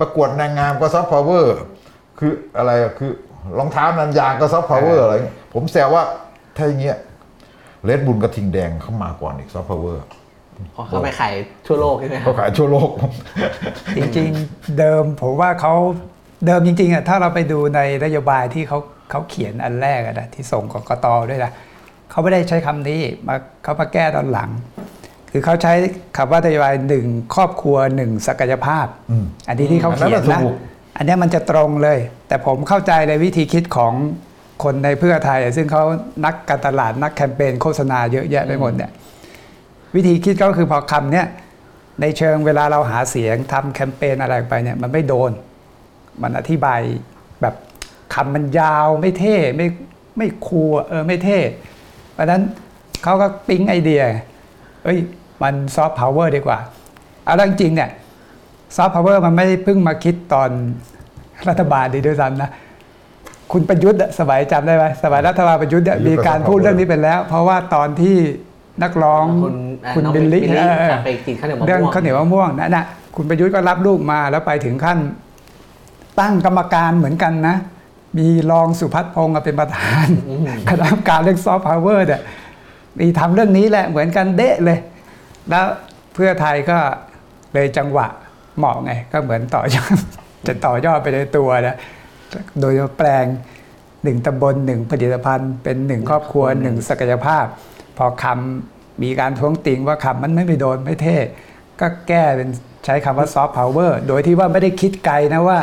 [0.00, 1.56] ประกวดนางงามก็ซอฟต์พาวเวอร์
[2.18, 3.12] คืออะไรอะคือ
[3.58, 6.02] รองเท้านันยางก็ซอฟต์พาวเวอร์อะไรเงี้ยผมแซวว่า
[6.56, 6.98] ถ้าอย่างเงี้ย
[7.84, 10.02] Red Bull กระทิงแดงเข้ามาก่อนอีกซอฟต์พาวเวอร์
[10.76, 11.34] อ๋อเขาไปขาย
[11.66, 12.90] ทั่วโลกใช่ไหมครับเขาขายทั่วโลก
[13.96, 15.74] จริงๆ เดิมผมว่าเขา
[16.46, 18.78] เดิมจริงๆอะถ้าเราไปดูในนโยบายที่เขา
[19.10, 21.52] เขาเขียนอันแรกอะนะที่ส่งกกตด้วยนะ
[22.10, 24.50] เขาไม่ได้ใช้คำนี้มาเขามาแก้ตอนหลัง
[25.30, 25.72] คือเขาใช้
[26.16, 30.54] คำว่านโยบายหนึ่งครอบครัวหนึ่งศักยภาพอืมอันนี้ที่เขาเขียนอันนั้นนะน่ะถูก
[31.02, 33.92] อันนี้มันจะตรงเลย แต่ผมเข้าใจในวิธีคิดของ
[34.62, 35.82] คนในเพื่อไทย ซึ่งเขา
[36.24, 38.90] นักการตลาดนักแคมเปญโฆษณาเยอะแยะไปหมดเนี่ย
[39.94, 41.26] วิธีคิดก็คือพอคำเนี้ย
[42.00, 45.30] ในเชิงเวลาเราหาเสียงทำแคมเปญอะไรไปเนี่ยมันไม่โดน
[46.22, 46.80] มันอธิบาย
[47.42, 47.54] แบบ
[48.14, 49.66] คำมันยาวไม่เท่ไม่
[50.18, 51.38] ไม่ cool เออไม่เท่
[52.12, 52.42] เพราะนั้น
[53.02, 54.02] เขาก็ปิ๊งไอเดีย
[54.84, 54.98] เอ้ย
[55.42, 56.58] มันซอฟต์พาวเวอร์ดีกว่า
[57.24, 57.90] เอาแล้วจริงเนี่ย
[58.76, 60.50] ซอฟต์พาวเวอร์มันไม่เพิ่งมาคิดตอน
[61.48, 62.50] รัฐบาลนี้ด้วยซ้ำนะ
[63.52, 68.16] คุณประยุทธ์อะสมัยจำได้ไหมสมัยรัฐบาลประยุทธ์เนี่ยประยุทธ์มีการก็พูด soft power เรื่องนี้ไปแล้ว เพราะว่าตอนที่
[68.82, 69.54] นักร้องคุณ
[69.86, 72.84] อ่าคุณน้องบิลลี่บิลลี่เออเออจะไปกินข้าวเหนียวมะม่วงเรื่องข้าวเหนียวมะม่วงนั่นน่ะ
[73.16, 74.98] คุณประยุทธ์ก็รับลูกมาแล้วไปถึงขั้น
[76.20, 77.56] ตั้งกรรมการเหมือนกันนะ
[78.18, 80.06] มีรองสุพัฒน์พงศ์เป็นประธาน
[80.68, 82.20] คณะกรรมการเรื่องซอฟต์พาวเวอร์เนี่ย
[82.98, 84.78] มีทำเรื่องนี้แหละเหมือนกันเดะเลย
[85.50, 85.66] แล้ว
[86.14, 86.78] เพื่อไทยก็
[87.54, 88.06] เลยจังหวะ
[88.58, 89.96] เหมาะไงก็เหมือนต่อยอด
[90.46, 91.76] จะต่อยอดไปในตัวนะ
[92.60, 93.24] โดยแปลง
[94.04, 97.44] หนึ่งตำบลหนึ่งผลิตภัณฑ์ เป็นหนึ่งครอบครัวหนึ่งศักยภาพ
[97.98, 101.16] พอคำมีการท้วงติงว่าคำมันไม่ไปโดนไม่เท่
[101.80, 102.48] ก็แก้เป็น
[102.84, 105.58] ใช้คำว่าซอฟต์พาวเวอร์โดยที่ว่าไม่ได้คิดไกลนะว่า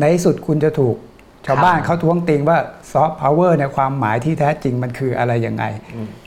[0.00, 0.96] ในที่สุดคุณจะถูก
[1.46, 2.58] ชาวบ้านเขาท้วงติงว่า
[2.92, 5.64] ซอฟต์พาวเวอร์เนี่ยความหมายที่แท้จริงมันคืออะไรยังไง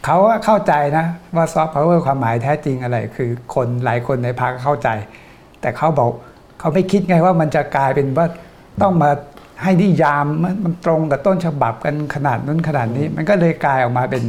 [0.06, 4.90] เขาก็เข้าใจนะว่าซอฟต์พาวเวอร์ความหมายแท้จริงอะไร คือคนหลายคนในพรรคเข้าใจ
[5.62, 6.12] แต่เขาบอก
[6.62, 8.28] เขาไม่คิดไงว่ามันจะกลายเป็นว่า
[8.82, 9.10] ต้องมา
[9.64, 14.24] ให้นิยามมันมันตรงกับต้นฉบับกันขนาดนั้นขนาดนี้ มันก็เลยกลายออกมาเป็น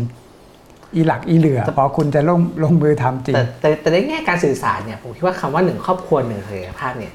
[0.95, 7.13] อีหลักอีเหลือพอคุณจะลงลงมือทำจริงแต่แต่แต่ในแง่การสื่อสารเนี่ยผมคิดว่าคำว่าหนึ่งครอบครัวหนึ่งศักยภาพเนี่ย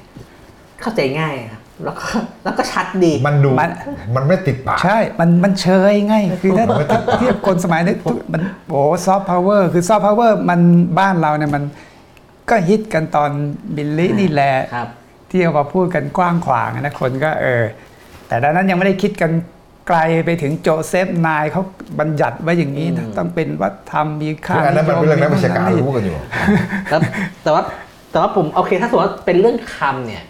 [0.80, 2.06] เข้าใจง่ายครับแล้วก็
[2.44, 3.70] แล้วก็ชัดดี มันดูมัน
[4.16, 10.60] มันไม่ติดปาก ใช่ มันมันเชยไงคือถ้ามันไม่ติถ้าดปากเทียบคนสมัยนี้ทุกมันโอ้ซอฟต์พาวเวอร์คือซอฟต์พาวเวอร์มัน
[10.98, 11.62] บ้านเราเนี่ยมัน
[12.50, 13.30] ก็ฮิตกันตอน
[13.76, 14.88] มิลลินี่แหละครับ
[15.30, 17.64] ที่เอามาพูดกันกว้างขวางนะคนก็เออ
[18.28, 19.30] แต่ดังนั้นยังไม่ได้คิดกัน
[19.88, 21.62] ไกลไปถึงโจเซฟ ไนย์เขา
[22.00, 26.16] บัญญัติไว้อย่างนี้นะต้องเป็นวัฒนธรรมมีค่าคืออันนั้นมันเป็นเรื่องนักวิชาการมีรู้กันอยู่
[26.90, 27.00] แล้ว
[27.42, 27.62] แต่ว่า
[28.10, 30.22] แต่ว่าผมโอเค ถ้าสมมติว่าเป็นเรื่องคำเนี่ย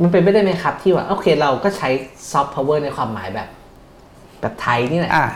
[0.00, 1.88] มันเป็นไปได้ไหมครับที่ว่า โอเคเราก็ใช้
[2.30, 3.48] ซอฟต์พาวเวอร์ในความหมายแบบ
[4.40, 5.26] แบบไทยนี่แหละอะ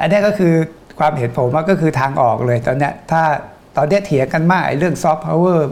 [0.00, 0.54] อันนี้ก็คือ
[0.98, 3.22] ความเห็นผมว่าก็คือทางออกเลยตอนเนี้ยถ้า
[3.76, 5.68] ตอนเนี้ยเถียงกันมากไอ้เรื่องซอฟต์พาวเวอร์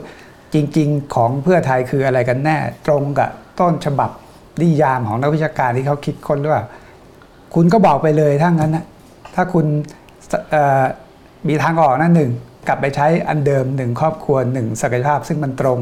[0.55, 3.31] จริง ๆ ของเพื่อไทยคืออะไรกันแน่ ตรงกับ
[3.61, 4.11] ต้นฉบับ
[4.63, 6.65] นิยามของนักวิชาการที่เขาคิดค้นหรือเปล่า
[7.55, 8.85] คุณก็บอกไปเลยถ้างั้นนะ
[9.35, 9.67] ถ้าคุณ
[10.51, 10.85] เอ่อ
[11.49, 12.31] มีทางออกนะหนึ่ง
[12.69, 15.79] กลับไปใช้อันเดิมหนึ่งครอบครัวหนึ่งศักยภาพ ซึ่งมันตรง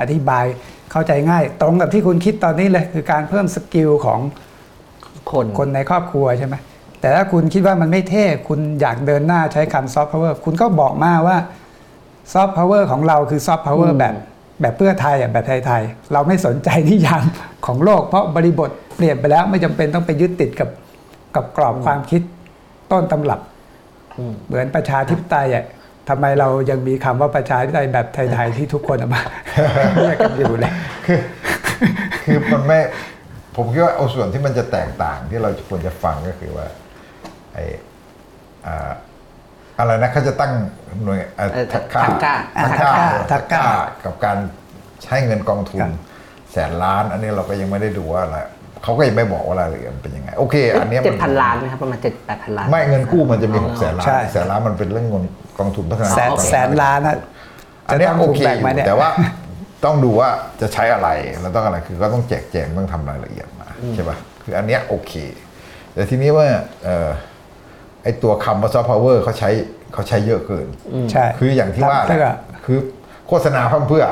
[0.00, 0.44] อธิบาย
[0.92, 4.20] เข้าใจง่าย ตรงกับที่คุณคิดตอนนี้เลยคือการเพิ่ม skill ของ
[5.30, 6.54] คนคนในครอบครัวใช่ไหม
[7.00, 11.36] แต่ถ้าคุณคิดว่ามันไม่เท่ คุณอยากเดินหน้าใช้คำซอฟต์พาวเวอร์คุณก็บอกมาว่า
[12.32, 14.14] ซอฟต์พาวเวอร์ของเราคือซอฟต์พาวเวอร์แบบ
[14.60, 17.24] แบบเพื่อไทยอะแบบไทยๆเราไม่สนใจนิยาม
[17.66, 20.68] ของโลก เพราะบริบทเปลี่ยนไปแล้วไม่จำเป็นต้องไปยึดติดกับ
[21.36, 22.22] กับกรอบความคิด
[22.92, 23.40] ต้นตำรับ
[24.18, 25.64] อืมเหมือนประชาธิปไตยอะ
[26.08, 29.22] ทำไมเรายังมีคำว่าประชาธิปไตยแบบไทยๆที่ทุกคนเอามา
[30.02, 30.72] เรียกกันอยู่เลย
[32.24, 32.78] คือมันไม่
[33.56, 36.66] ผมคิดว่าเอาส่วนที่มันจะแตกต่างที่เราควรจะฟังก็คือว่า
[37.54, 37.58] ไอ
[39.76, 40.52] อ่าอะไรนะเขาจะตั้ง
[41.04, 42.92] หน่วยอ่าเอ่อทักก้า ทักก้าทักก้า
[43.30, 43.64] ทักก้า
[44.04, 44.36] กับการ
[45.02, 45.92] ใช้เงินกองทุนครับ
[46.52, 48.38] แสนล้าน อันนี้เราก็ยังไม่ได้ดูว่าอะไร
[48.82, 55.24] เขาก็ยังไม่บอกว่ารายละเอียดมันเป็นยังไงโอเค อันเนี้ยเจ็ดมัพันล้านไหมครับประมาณเจ็ดแปดพันล้าน ไม่เงินกู้มันจะมีหกแสนล้าใช่นแสนล้านมันเป็นเรื่องเงิน
[55.58, 57.16] กองทุนพัฒนาแสนกองทุแสนล้านนะ
[57.88, 59.08] อันเนี้ยจะต้งโอเคถูกแบ่งอมายู่เนี่ย แต่ว่า
[59.84, 60.28] ต้องดูว่า
[60.60, 61.08] จะใช้อะไร
[61.40, 65.12] แล้วต้องอะไรคือก็ต้องแจกแจงต้องทำรายละเอียดมาใช่ป่ะคืออันเนี้ยโอเค
[65.94, 66.46] แต่ทีนี้ว่า
[66.84, 67.08] เอ่อ
[68.06, 69.50] ไอตัวคำว่าซอฟต์พาวเวอร์เขาใช้
[69.92, 70.66] เขาใช้เยอะเกิน
[71.12, 72.78] ใช่คืออย่างที่ว่ารับเพื่อแหละคือ
[73.28, 74.06] โฆษณาพร่ำเพรื่อ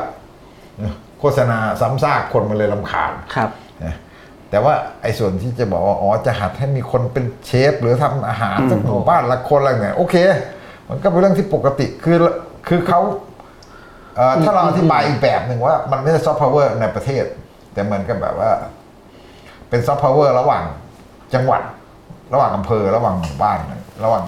[1.21, 3.51] โฆษณาซ้ำซากคนมันเลยลำคาญครับ
[3.85, 3.95] นะ
[4.51, 10.17] แต่ว่าไอ้ส่วนที่จะบอกว่าอ๋อจะหัดให้มีคนเป็นเชฟ หรือทำอาหารสักหมู่บ้านละคนอะไรเนี่ยโอเค
[10.89, 12.17] มันก็เป็นเรื่องที่ปกติคือ
[12.69, 13.01] คือเขา
[14.17, 17.25] เอ่อถ้าเราอธิบายอีกแบบหนึ่งว่า มันไม่ใช่ซอฟต์พาวเวอร์ในประเทศ
[17.73, 18.51] แต่เหมือนกับแบบว่า
[19.69, 20.65] เป็นซอฟต์พาวเวอร์ระหว่าง
[21.35, 21.63] จังหวัด
[22.33, 23.59] ระหว่างอำเภอระหว่างหมู่บ้าน
[24.05, 24.25] ระหว่าง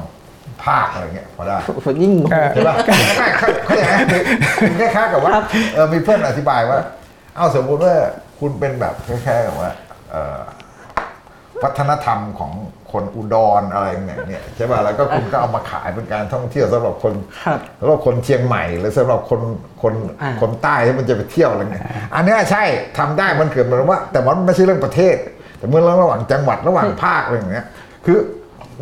[0.64, 2.74] ภาคอะไรเงี้ยพอได้ผมยิ่งเออใช่ป่ะ
[3.18, 4.22] ไม่เขาเขาอย่างนั้นคือ
[4.60, 5.34] คือคล้ายๆกับว่า
[5.74, 6.78] เออมีเพื่อนอธิบายว่า
[7.36, 7.94] เอ้าสมมติว่า
[8.40, 9.70] คุณเป็นแบบคล้ายๆกับว่า
[10.10, 10.38] เอ่อ
[11.62, 12.52] วัฒนธรรมของ
[12.92, 19.40] คนอุดรอะไรเนี่ยเนี่ยใช่ป่ะแล้วก็คุณก็เอามาขายเป็นการท่องเที่ยวสำหรับคนครับสำหรับคนเชียงใหม่หรือสำหรับคน
[19.82, 21.84] คนอ่าคนใต้ที่มันจะไปเที่ยวอะไรเงี้ย
[22.14, 22.64] อันเนี้ยใช่
[22.98, 25.16] ทำได้มันเกิดมาว่า แต่มันไม่ใช่เรื่องประเทศ
[25.58, 27.64] แต่เมื่อระหว่างจังหวัดระหว่างภาคอะไรอย่างเงี้ย
[28.06, 28.18] คือ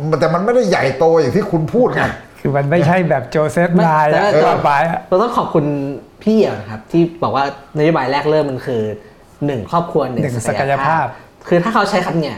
[0.09, 2.03] มันแต่มันไม่ได้ใหญ่โตอย่างที่คุณพูดไง
[2.39, 5.65] คือมันไม่ใช่แบบโจเซฟไม่นายแต่อะแต่ต่อไปอะเราต้องขอบคุณ
[6.23, 7.43] พี่เหี่ยวนะครับ ที่บอกว่า
[7.77, 8.81] นโยบายแรกเริ่มมันคือ
[9.45, 11.05] หนึ่งครอบครัวหนึ่งหนึ่งศักยภาพ
[11.47, 12.37] คือถ้าเขาใช้คำเนี่ย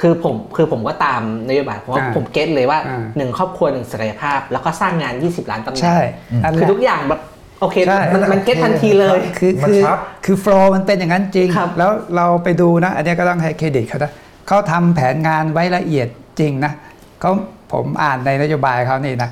[0.00, 5.98] คือผมคือผมก็ตามนโยบายเพราะว่าอ่าผมเก็ตเลยว่าอ่าหนึ่งครอบครัวหนึ่งศักยภาพ แล้วก็สร้างงาน 20 ล้านตำแหน่งใช่
[6.42, 7.20] นั่นแหคือละทุกอย่างแบบ
[7.60, 14.12] โอเคใช่มันมันเก็ตทันทีเลย คือมันคือชัดคือโฟล์มันเป็นอย่างนั้นจริงครับแล้วเราไปดูนะ อันนี้ก็ต้องให้เครดิตเขานะ
[14.48, 16.08] เขาทำแผนงานไว้ละเอียด
[16.40, 16.72] จริงนะ
[17.20, 17.32] เขา
[17.72, 19.30] ผมอ่านในนโยบายเขานี่นะ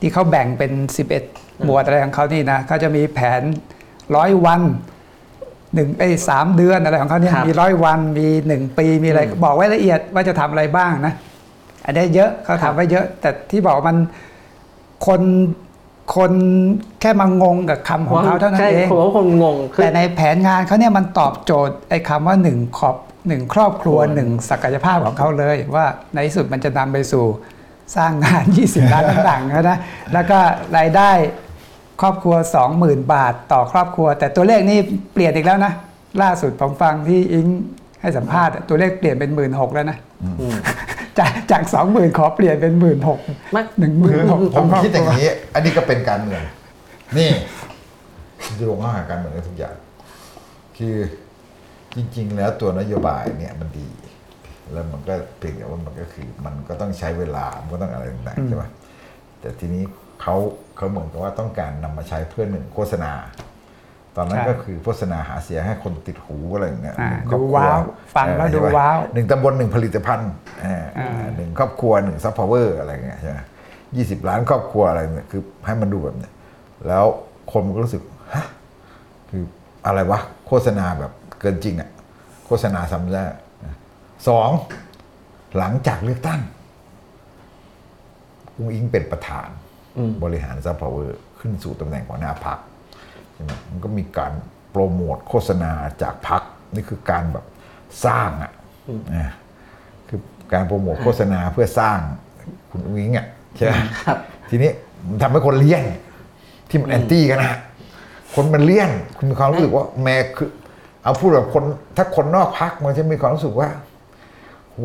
[0.00, 0.72] ที่เขาแบ่งเป็น
[1.18, 3.42] 11 หมวดอะไรของเขานี่นะเขาจะมีแผน
[4.16, 4.60] ร้อยวัน
[5.74, 11.14] หนึ่งไอ้สามเดือนอะไรของเขาเนี่ยครับมีร้อยวันมีหนึ่งปีมีอะไรอืมบอกไว้ละเอียดว่าจะทำอะไรบ้างนะ
[11.84, 13.96] อันนี้เยอะเขาครัทำบไว้เยอะ แต่ที่บอกมัน
[15.06, 15.22] คน
[16.16, 16.32] คน
[17.00, 22.96] แค่มางงกับคำของเขาเท่านั้นใช่เองผมว่าคนงงคือแต่ในแผนงานเขาเนี่ยมันตอบโจทย์ไอ้คำว่าหนึ่งขอบ
[23.28, 27.24] หนึ่งครอบครัวครอบครัวหนึ่งศักยภาพของเขาเลย ว่าในที่สุดมันจะนำไปสู่
[27.96, 29.78] สร้างงาน 20 ล้านต่างๆนะ
[30.12, 30.38] แล้วก็
[30.76, 31.10] รายได้
[32.00, 32.36] ครอบครัว
[32.74, 34.78] 20,000 บาทต่อครอบครัว แต่ตัวเลขนี่
[35.12, 35.72] เปลี่ยนอีกแล้วนะ
[36.22, 37.46] ล่าสุดผมฟังที่อิง
[38.00, 39.98] ให้สัมภาษณ์อะตัวเลขเปลี่ยนเป็นหมื่นหกแล้วนะ
[40.40, 40.56] อืม
[41.18, 43.18] จากจากสองหมื่นขอเปลี่ยนเป็นหมื่นหก
[43.54, 46.42] มันหนึ่งหมื่นหกผมคิดอย่างนี้ อันนี้ก็เป็นการเมือง
[47.18, 47.30] นี่
[48.56, 49.74] โยงเข้าหาการเมืองได้ทุกอย่าง
[50.78, 50.96] คือ
[51.98, 53.88] จริง ๆ แล้วตัวนโยบายเนี่ยมันดี
[54.72, 58.64] แล้วมันก็เพียงแต่ว่ามันก็คือ มันก็ต้องใช้เวลา มันก็ต้องอะไรต่างๆใช่ไหม
[59.40, 59.84] แต่ทีนี้
[60.22, 60.36] เขา
[60.76, 63.12] เขาเหมือนกับว่าต้องการนำมาใช้เพื่อหนึ่งโฆษณา
[64.16, 67.80] ตอนนั้นใช่ก็คือโฆษณาหาเสียงให้คนติดหูอะไรอย่างเงี้ยอ่าหนึ่งครอบครัว้าว
[68.16, 70.30] ฟังแล้วเออดูใช่ปะว้าวหนึ่งตำบลหนึ่งผลิตภัณฑ์
[70.64, 73.38] อ่าอ่าหนึ่งครอบครัวหนึ่งซอฟต์พาวเวอร์อะไรเงี้ยใช่ไหม
[73.96, 76.32] ยี่สิบล้านครอบครัวอะไรเนี่ยคือให้มันดูแบบเนี้ย
[76.88, 77.04] แล้ว
[77.52, 78.02] คนมันก็รู้สึก
[78.34, 78.46] ฮะ
[79.30, 79.42] คือ
[79.86, 81.90] อะไรวะ โฆษณาแบบ เกินจริงอะ
[82.46, 83.32] โฆษณาซ้ำซาก
[84.28, 84.50] สอง
[85.56, 86.40] หลังจากเลือกตั้ง
[88.56, 89.48] อุ้งอิงเป็นประธาน
[89.96, 92.58] อืมบริหารซอฟต์พาวเวอร์ขึ้นสู่ตำแหน่งหัวหน้าพรรค
[93.32, 94.32] ใช่ไหมมันก็มีการ
[94.70, 95.72] โปรโมทโฆษณา
[96.02, 96.42] จากพรรค
[96.74, 97.46] นี่คือการแบบ
[98.04, 98.52] สร้างอะ
[99.16, 99.32] นะ
[100.08, 100.20] คือ
[100.52, 101.98] การโปรโมทโฆษณาเพื่อสร้าง
[102.70, 103.26] คุณอุ้งอิงอะ
[103.56, 103.72] ใช่ไหม
[104.04, 104.16] ครับ
[104.50, 104.70] ทีนี้
[105.08, 105.82] มันทำให้คนเลี่ยน
[106.68, 107.58] ที่มันแอนตี้กันนะ
[108.34, 110.50] คนมันเลี่ยนคุณมีความรู้สึกว่าแม่คือ
[111.08, 111.64] เอาพูดแบบคน
[111.96, 113.68] ถ้าคนนอกพักมันจะมีความรู้สึกว่า
[114.70, 114.76] โห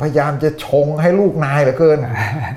[0.00, 1.98] พยายามจะชงให้ลูกนายเหลือเกิน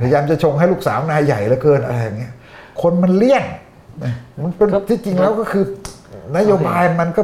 [0.01, 2.33] พยายามจะชงให้ลูกสาวนายใหญ่เหลือเกินอะไรอย่างเงี้ย
[2.81, 3.43] คนมันเลี่ยน
[4.43, 5.63] มันเป็นที่จริงแล้วก็คือ
[6.37, 7.21] นโยบายมันก็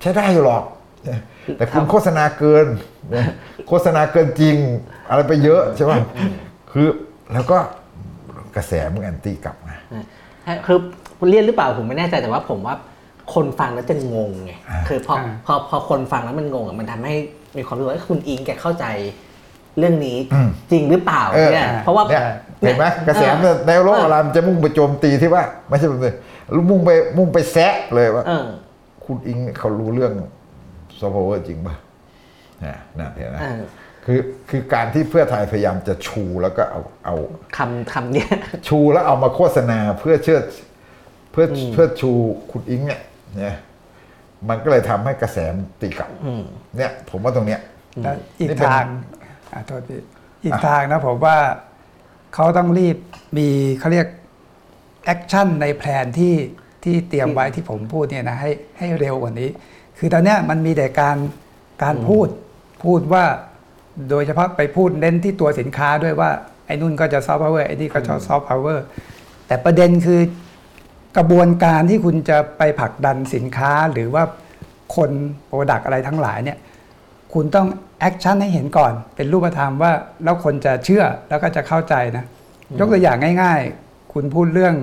[0.00, 0.64] ใช้ได้อยู่หรอก
[1.56, 2.66] แต่คุณโฆษณาเกิน
[3.68, 4.56] โฆษณาเกินจริง
[5.08, 5.92] อะไรไปเยอะใช่ไหม
[6.72, 6.86] คือ
[7.32, 7.58] แล้วก็
[8.56, 9.78] กระแสมึงแอนตี้กลับนะ
[10.42, 10.78] ใช่คือ
[11.30, 12.74] เรียนหรือเปล่าผมไม่แน่ใจแต่ว่าผมว่า
[13.34, 14.52] คนฟังแล้วจะงงไง
[14.88, 17.14] คือพออ่าพอพอคนฟังแล้วมันงงอะมันทำให้
[17.56, 18.86] มีความรู้สึกว่าเอ้ยคุณอิงแกเข้าใจ
[19.78, 22.22] เรื่องนี้อืมจริงหรือเปล่าเออเนี่ยเพราะว่าเนี่ย
[22.60, 23.22] เห็นไหมกระแส
[23.66, 26.12] ในโลกออนไลน์มันจะมุ่งไปโจมตีที่ว่า ไม่ใช่แบบนี้
[26.70, 28.46] มุ่งไปมุ่งไปแซะเลยว่าเออ
[29.04, 30.12] คุณอิงเนี่ยเขารู้เรื่อง
[30.98, 31.74] ซอฟต์แวร์จริงป่ะ
[32.60, 33.60] เนี่ยนะเห็นไหมเออ
[34.04, 34.20] คือ
[34.50, 37.16] คือการที่เพื่อไทยพยายามจะชูแล้วก็เอาเอา
[37.56, 38.28] คำคำเนี้ย
[38.68, 40.42] ชูแล้วเอามาโฆษณาเพื่อเชิด
[41.32, 42.10] เพื่อเพื่อชู
[42.52, 43.00] คุณอิงเนี่ย
[43.38, 43.54] เนี่ย
[44.48, 46.42] มันก็เลยทำให้กระแสมันตีกลับอืม
[46.76, 47.60] เนี่ย ผมว่าตรงเนี้ย
[48.02, 48.84] แล้วอีกนี่เป็นทาง
[49.52, 49.96] อะโทษที
[50.44, 51.36] อีกทางนะผมว่า
[52.34, 52.96] เขาต้องรีบ
[53.36, 54.08] มีเขาเรียก
[55.04, 56.34] action ในแผนที่
[56.84, 59.50] ที่เตรียมไว้ที่ผมพูดเนี่ยนะให้ให้เร็วกว่านี้
[59.98, 61.16] คือตอนเนี้ยมันมีแต่การ
[61.82, 62.28] การพูด
[62.84, 63.24] พูดว่า
[64.10, 66.30] โดยเฉพาะไปพูดเน้นที่ตัวสินค้าด้วยว่า
[66.66, 68.84] ไอ้นู่นก็จะซอฟต์พาวเวอร์ไอ้นี่ก็จะซอฟต์พาวเวอร์
[69.46, 70.20] แต่ประเด็นคือ
[71.16, 74.22] กระบวนการที่คุณจะไปผลักดันสินค้าหรือว่า
[74.96, 75.10] คน
[75.46, 76.58] product อะไรทั้งหลายเนี่ย
[77.34, 77.66] คุณต้อง
[78.00, 79.92] action ให้เห็นก่อน เป็นรูปธรรมว่า
[80.24, 82.24] แล้วคนจะเชื่อแล้วก็จะเข้าใจนะ
[82.78, 84.74] ยกตัวอย่างง่าย ๆ คุณพูดเรื่อง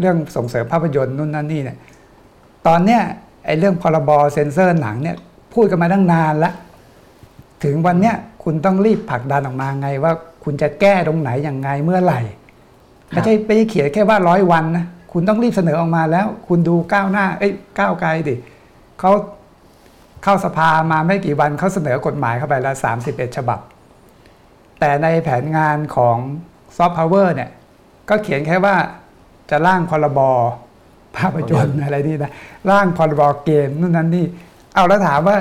[0.00, 1.78] เรื่องส่งเสริมภาพยนตร์นู่นนั่นนี่เนี่ย
[2.66, 3.02] ตอนเนี้ย
[3.46, 5.16] ไอ้เรื่องพรบเซ็นเซอร์หนังเนี่ย
[5.54, 6.54] พูดกันมาตั้งนานแล้ว
[7.64, 10.12] ถึงวันเนี้ยคุณต้องรีบผลักดันออกมาไงว่า
[10.44, 12.20] คุณจะแก้ตรงไหนอย่างไงเมื่อไหร่
[13.08, 14.84] ไม่ใช่ไม่ใช่เขียนแค่ว่าร้อยวันนะ
[15.16, 18.34] คุณต้องรีบเสนอออกมาแล้ว คุณดูก้าวหน้า เอ้ยก้าวไกลดิ
[19.00, 19.12] เขา
[20.22, 23.58] เข้าสภามาไม่กี่วันเขาเสนอกฎหมายเข้าไปแล้ว31 ฉบับ
[24.80, 26.16] แต่ในแผนงานของ
[26.76, 27.50] ซอฟต์พาวเวอร์เนี่ย
[28.08, 28.76] ก็เขียนแค่ว่า
[29.50, 30.20] จะร่างพรบ
[31.16, 32.32] ภาพยนตร์อะไรนี่นะ
[32.70, 34.26] ร่างพรบเกมนู่นนั่นนี่
[34.74, 35.36] เอาแล้วถามว่า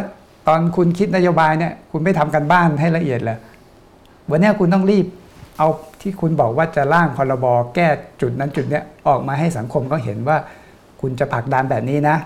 [0.47, 3.37] ตอนคุณคิดนโยบายเนี่ย คุณไม่ทำการบ้านให้ละเอียดเลย
[4.29, 5.05] วันเนี้ยคุณต้องรีบ
[5.57, 5.67] เอา
[6.01, 7.45] ที่คุณบอกว่าจะร่างพรบ
[7.75, 7.87] แก้
[8.21, 10.37] จุดนั้นจุดเนี้ยออกมาให้สังคมก็เห็นว่า
[11.01, 12.17] คุณจะผลักดันแบบนี้นะ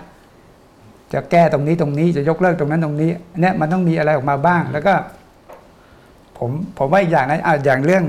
[1.12, 4.94] จะแก้ตรงนี้ตรงนี้จะยกเลิกตรงนั้นตรงนี้อันเนี่ยมันต้องมีอะไรออกมาบ้าง แล้วก็
[6.38, 8.04] ผมผมว่าอีกอย่างนะอะอย่างเรื่อง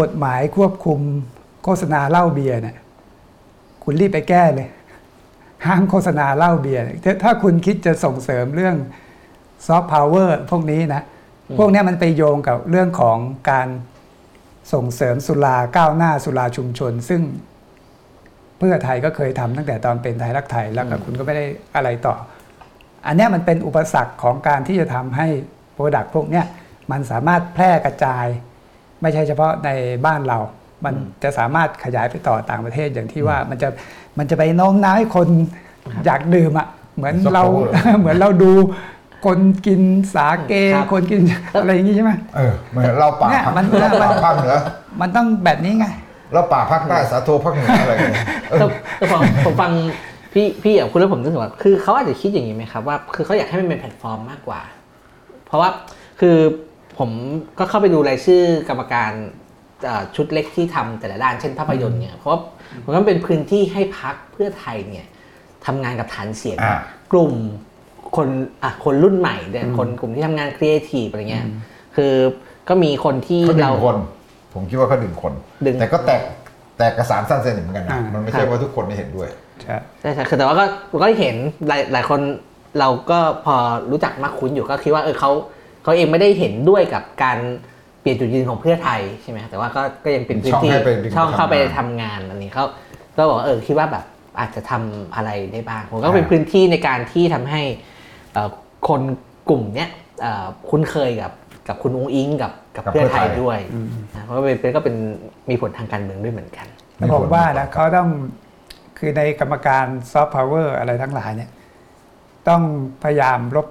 [0.00, 1.00] กฎหมายควบคุม
[1.64, 2.76] โฆษณาเหล้าเบียร์เนี่ย
[3.84, 4.68] คุณรีบไปแก้เลย
[5.66, 8.76] ห้ามโฆษณาเหล้าเบียร์ถ้าถ้าคุณคิดจะส่งเสริมเรื่อง
[9.66, 11.02] ซอฟต์พาวเวอร์พวกนี้นะ
[11.58, 13.18] พวกเนี้ยมันไปโยงกับเรื่องของ
[13.50, 13.68] การ
[14.72, 17.22] ส่งเสริมสุราก้าวหน้าสุราชุมชน ซึ่ง
[18.58, 21.44] เพื่อไทยก็เคยทำตั้งแต่ตอนเป็นไทยรักไทยแล้วก็คุณก็ไม่ได้
[21.76, 22.14] อะไรต่อ
[23.06, 25.26] อันเนี้ยมันเป็นอุปสรรคของการที่จะทำให้
[25.74, 26.44] product พวกเนี้ย
[26.90, 28.26] มันสามารถแพร่กระจาย
[29.02, 29.70] ไม่ใช่เฉพาะใน
[30.06, 30.38] บ้านเรา
[30.84, 33.68] มันจะสามารถขยายไปต่อต่างประเทศอย่างที่ว่ามันจะ
[34.18, 35.28] มันจะไปโน้มน้าวให้คน
[36.06, 37.44] อยากดื่มอะเหมือนเรา
[37.98, 38.52] เหมือนเราดู
[39.26, 39.80] คนกิน
[40.14, 41.20] สาเกครับคนกิน
[41.60, 44.56] อะไรอย่างงี้ใช่ไหมเออเหมือนเราป่าเนี่ยพักมันเราป่าภาคเหนือ
[45.00, 45.86] มันต้องแบบนี้ไง
[46.32, 48.66] เราป่าภาคใต้สาโทภาคเหนืออะไรอย่างเงี้ยเออแต่
[48.98, 49.72] แต่ผมผมฟัง
[50.32, 54.60] พี่พี่อย่างคุณแล้วผมรู้สึกว่าคือเขาอาจจะคิดอย่างนี้ไหมครับว่าคือเขาอยากให้มันเป็นแพลตฟอร์มมากกว่า
[55.46, 55.68] เพราะว่า
[56.20, 56.36] คือ
[56.98, 57.10] ผม
[57.58, 59.12] ก็เข้าไปดูรายชื่อกรรมการ
[59.84, 62.40] เอ่อชุดเล็กที่ทำแต่ละด้านเช่นภาพยนตร์เนี่ยเพราะว่า
[62.84, 65.06] มันก็เป็นพื้นที่ให้พักเพื่อไทยเนี่ย
[65.66, 66.78] ทำงานกับฐานเสียงอ่า
[67.12, 67.32] กลุ่ม
[68.16, 68.28] คน
[68.62, 71.46] อะคนรุ่นใหม่เนี่ยคนกลุ่มที่ทำงานครีเอทีฟอะไรเงี้ย
[71.96, 72.14] คือ
[72.68, 73.96] ก็มีคนที่เขาดึเรางคน
[74.54, 75.32] ผมคิดว่าเขาดึงคน
[75.66, 76.22] ดึงแต่ก็แตก
[76.78, 79.28] แตกกระสานสั้นเส้นเหมือนกันนะอ่ามัมันไม่ครัใช่บว่าทุกคนได้เห็นด้วย
[79.62, 80.64] ใช่ใช่ใช่คือแต่ว่าก็
[81.02, 81.36] ก็เห็น
[81.68, 82.20] หลายหลายคน
[82.78, 83.56] เราก็พอ
[83.90, 85.30] รู้จักมากคุ้นอยู่ก็คิดว่าเออเขา
[85.82, 87.38] เขาเองไม่ได้เห็นด้วยกับการ
[88.00, 92.64] เปลี่ยนจุดยืนของเพื่อไทยใช่ไหมแต่ว่าก็ก็ยังเป็นพื้นที่ช่องให้ไปดึงช่องเข้าไปไปทำทำงานอันนี้เขา
[93.16, 94.04] ก็บอกว่าเออคิดว่าแบบ
[94.40, 97.96] อาจจะทำอะไรได้บ้างผมก็เป็นพื้นที่ในการที่ทำให้เอ่อ
[98.88, 99.00] คน
[99.48, 101.32] กลุ่มเนี้ยเอ่อคุ้นเคยกับ
[101.68, 103.58] กับคุณอุ้งอิงกับกับกับเพื่อไทยเพื่อไทยด้วย
[104.14, 104.96] นะเพราะว่าเป็นก็เป็น
[105.50, 108.08] มีผลทางการเมืองด้วยเหมือนกันแต่ผมว่านะเขาต้อง
[108.98, 111.50] คือในกรรมการซอฟต์พาวเวอร์อะไรทั้งหลายเนี่ย
[112.48, 112.62] ต้อง
[113.02, 113.68] พยายามลบ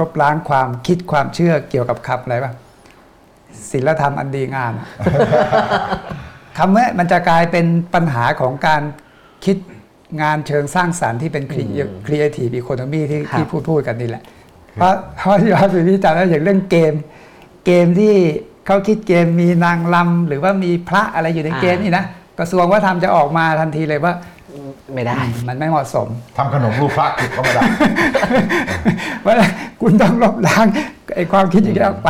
[0.00, 2.52] ลบล้างความคิดความเชื่อเกี่ยวกับคำอะไรป่ะ
[3.70, 4.88] ศีลธรรมอันดีงามอะ
[6.58, 8.82] คำนี้มันจะกลายเป็นปัญหาของการ
[9.44, 9.56] คิด
[10.20, 14.22] งานเชิงสร้างสารรค์ที่เป็น creative economy ที่ครับที่พูดพูดกันนี่แหละ
[14.74, 16.92] เพราะเพราะที่เราไปวิจารณ์แล้วอย่างเรื่องเกม
[17.66, 18.14] เกมที่
[18.66, 22.04] เขาคิดเกมมีนางรำหรือว่ามีพระอะไรอยู่ในเกมนี่นะ
[22.38, 24.14] กระทรวงวัฒนธรรมจะออกมาทันทีเลยว่า
[24.94, 27.62] ไม่ได้ มันไม่เหมาะสมทำขนมรูปพระผิดก็ไม่ได้
[29.26, 29.34] ว่า
[29.80, 30.66] คุณต้องลบล้าง
[31.16, 32.08] ไอ้ความคิดอย่างนี้ออกไป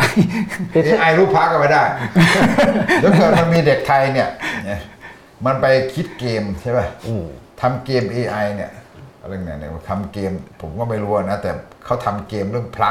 [0.74, 1.82] AI รูปพระก็ไม่ได้
[3.00, 4.28] เดี๋ยวเกิดมันมีเด็กไทยเนี่ย
[4.66, 4.78] เนี่ย
[5.44, 6.86] มันไปคิดเกมใช่ป่ะ
[7.60, 8.70] ทำเกม AI เนี่ย
[9.20, 11.50] อะไรเนี่ยเนี่ยทำเกมผมก็ไม่รู้นะ แต่
[11.84, 12.90] เขาทำเกมเรื่องพระ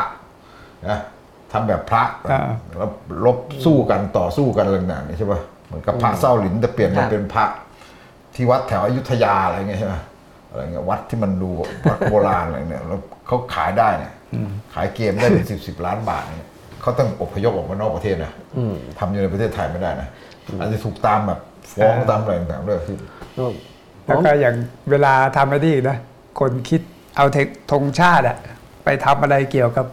[0.89, 0.99] นะ
[1.51, 2.41] ทำแบบพระอ่า
[2.77, 2.89] แล้ว
[3.25, 7.45] ลบสู้กันต่อสู้กันอะไรต่างๆนี่ใช่ป่ะเหมือนกับพระเศร้าหลินแต่เปลี่ยนครัมาบเป็นพระ
[8.35, 9.95] ที่วัดแถวอยุธยาอะไรเงี้ยใช่ไหม
[10.49, 11.49] อะไรเงี้ยวัดที่มันดู
[11.89, 14.13] วัดโบราณอะไรเนี่ยแล้วเขาขายได้เนี่ย
[14.73, 16.49] ขายเกมได้เป็นสิบสิบล้านบาทเนี่ย
[16.81, 18.31] เขาต้องอพยพออกมานอกประเทศนะ
[18.99, 20.09] ทำอยู่ในประเทศไทยไม่ได้นะ
[20.59, 21.39] อาจจะถูกตามแบบ
[21.75, 22.97] ฟ้องตามอะไรต่างๆด้วยคือ
[24.05, 24.55] แล้วก็อย่าง
[24.91, 25.97] เวลาทำอะไรที่นะ
[26.39, 26.81] คนคิด
[27.17, 28.37] เอาเทคธงชาติอะ
[28.83, 29.85] ไปทำอะไรเกี่ยวกับ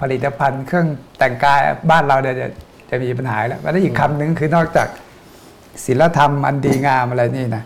[0.00, 0.86] ผลิตภัณฑ์ เครื่อง
[1.18, 1.60] แต่งกาย
[1.90, 2.48] บ้านเราเนี่ยจะ
[2.90, 4.88] จะมีปัญหาแล้วแล้วอีกคำหนึ่งคือนอกจาก
[5.84, 7.64] ศีลธรรมอันดีงามอะไรนี่นะ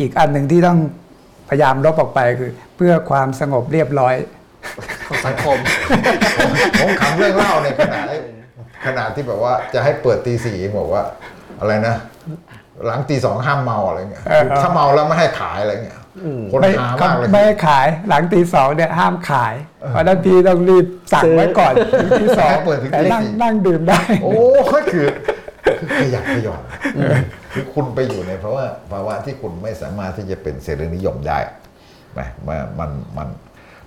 [0.00, 0.78] อีกอันหนึ่งที่ต้อง
[1.48, 4.14] พยายามลบออกไปคือ เพื่อความสงบเรียบร้อย
[5.06, 5.58] ของสังคม
[6.80, 8.00] ผมขำเรื่องเล่าในขณะ
[8.86, 11.02] ขณะที่แบบว่าจะให้เปิดตีสี่บอกว่า
[11.60, 11.94] อะไรนะ
[12.86, 15.98] หลังตีสองห้ามเมาอะไรเงี้ยเออถ้าเมาแล้วไม่ให้ขายอะไรเงี้ย
[16.50, 19.54] คนไม่หามากเลยไม่ให้ขายหลังตีสองเนี่ยห้ามขาย
[19.90, 24.34] เพราะฉะนั้นพี่ต้องรีบสั่งไว้ก่อนถึงตีสองให้เปิดถึงแต่ตีนั่งสี่นั่งดื่มได้ โอ้
[24.74, 25.06] ก็คือ
[25.80, 26.62] คือขยักขยอน
[27.52, 31.38] คือคุณไปอยู่ในเพราะว่าภาวะที่คุณไม่สามารถที่จะเป็นเสรีนิยมได้
[32.14, 33.28] ไหมมันมันมัน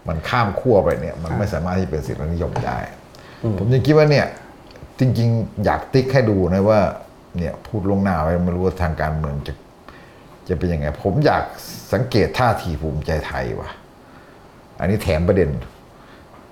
[0.07, 2.77] มันข้ามขั้วไปเนี่ย มันไม่สามารถที่จะเป็นเสรีนิยมได้
[3.59, 4.25] ผมยังคิดว่าเนี่ย
[4.99, 6.79] จริง ๆ อยากติ๊กให้ดูนะว่า
[7.39, 9.53] เนี่ยพูดลงหน้าไว้ไม่รู้ว่าทางการเมืองจะ
[10.47, 11.43] จะเป็นยังไง ผมอยาก
[11.93, 13.69] สังเกตท่าทีภูมิใจไทยว่ะ
[14.79, 15.49] อันนี้แถมประเด็น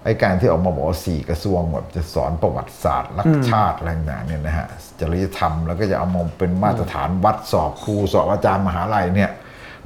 [0.03, 4.67] ไอ้การที่ออกมาบอกสี่กระทรวงแบบจะสอนประวัติศาสตร์รักชาติอะไรต่างเนี่ยนะฮะ
[4.99, 9.31] จริยธรรมแล้วก็จะเอามาเป็นมาตรฐานวัดสอบครูสอบอาจารย์มหาลัยเนี่ย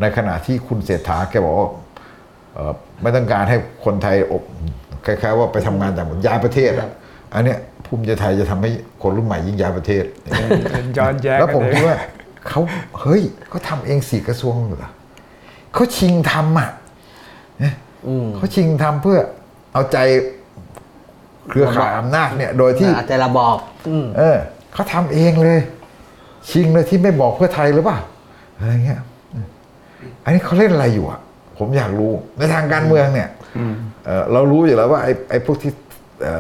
[0.02, 1.70] ในขณะที่คุณเศรษฐาแกบอกว่า
[3.02, 4.44] ไม่ต้องการให้คนไทยอบ
[5.06, 6.90] คล้ายๆว่าไปทำงานต่างประเทศย้ายประเทศอะ
[7.34, 7.60] อันเนี้ย
[7.90, 8.70] ภูมิใจไทยจะทำให้
[9.02, 11.98] คนรุ่นใหม่ยิ่งย้ายประเทศเป็นย้อนแย้งแล้วผมกันคิดเลยว่า
[12.48, 12.62] เขา
[13.02, 14.92] เฮ้ยเขาทำเองสี่กระทรวงเหรอ
[15.74, 16.70] เขาชิงทำอะ
[17.60, 17.74] เนี่ย
[18.36, 19.20] เขาชิงทำเพื่อ
[19.74, 19.98] เอาใจ
[21.50, 23.58] เครือข่ายอำนาจเนี่ย โดยที่อาจจะระบอบ
[23.90, 24.38] อืมเออ
[24.74, 25.60] เขาทำเองเลย
[26.50, 28.00] ชิงเลยที่ไม่บอกเพื่อไทยหรือเปล่า
[28.58, 29.00] อะไรเงี้ย
[29.34, 29.46] อืม
[30.24, 31.20] อันนี้เขาเล่นอะไรอยู่อะ
[31.58, 33.30] ผมอยากรู้ในทางการเมืองเนี่ย
[34.06, 35.80] เอ่อเรารู้อยู่แล้วว่าไอ้ไอ้พวกที่เอ่อ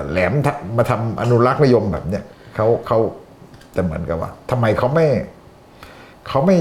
[0.09, 2.23] แหลมทะมาทำอนุรักษ์นิยมแบบเนี้ย
[2.55, 2.99] เขาเขา
[3.73, 5.07] แต่เหมือนกับว่าทำไมเขาไม่
[6.27, 6.57] เขาไม่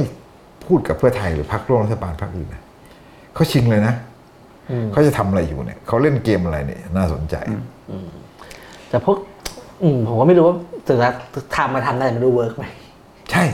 [0.64, 2.62] พูดกับเพื่อไทยหรือพรรคร่วมรัฐบาลพรรคอื่นนะ
[3.34, 3.94] เขาชิงเลยนะ
[4.92, 7.36] เขาจะทำอะไรอยู่เนี่ยเขาเล่นเกมอะไรเนี่ยน่าสนใจ
[8.88, 9.16] แต่พวก
[9.82, 10.56] อืมผมก็ไม่รู้ว่า
[10.88, 11.12] สุดท้าย
[11.56, 12.64] ทำมาทำได้แต่ไม่รู้ work ไหม
[13.30, 13.44] ใช่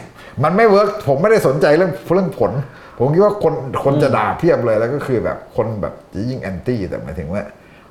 [0.45, 2.53] มันไม่ work ผมไม่ได้สนใจเรื่องเรื่องผล
[2.99, 3.55] ผมคิดว่าคน
[3.85, 7.43] คนจะด่าเพียบเลยแล้วก็คือแบบคนแบบจะยิ่ง anti แต่หมายถึงว่า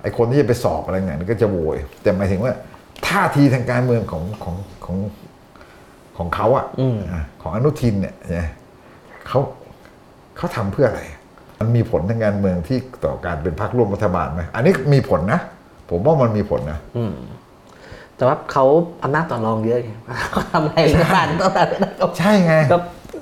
[0.04, 2.54] ไอ้คนที่จะไปสอบอะไรเงี้ยก็จะโวย แต่หมายถึงว่า
[3.08, 4.97] ท่าทีทางการเมืองของของของ
[6.18, 6.66] ของเขาอะ
[7.14, 8.47] อะของอนุทินเนี่ยนะ
[9.28, 9.39] เขา
[10.38, 11.01] เขาทำเพื่ออะไร
[11.60, 15.39] มันมีผลทางการเมืองที่ต่อการเป็นพรรคร่วมรัฐบาลไหมอันนี้มีผลนะ
[15.89, 16.80] ผมว่ามันมีผลนะ
[18.18, 18.66] แต่ว่าเขา
[19.04, 19.91] อำนาจต่อรองเยอะไง
[20.32, 21.68] เขาทำอะไรรัฐบาลต้องการ
[21.99, 22.78] ก็ใช่ไงก็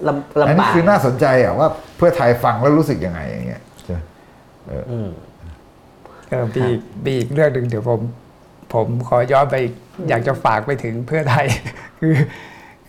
[0.07, 1.67] ลำอันลำนี้บากคือน่าสนใจอะว่า
[1.97, 3.99] เพื่อไทยฟังแล้วรู้สึกยังไงอย่างเงี้ยใช่ไหม
[6.31, 6.65] เออมี
[7.05, 8.01] มีอีกเรื่องหนึ่งเดี๋ยวผม
[8.73, 9.73] ผมขอย้อนไปอีก
[10.09, 11.45] อยากจะฝากไปถึงเพื่อไทย
[11.99, 12.15] คือ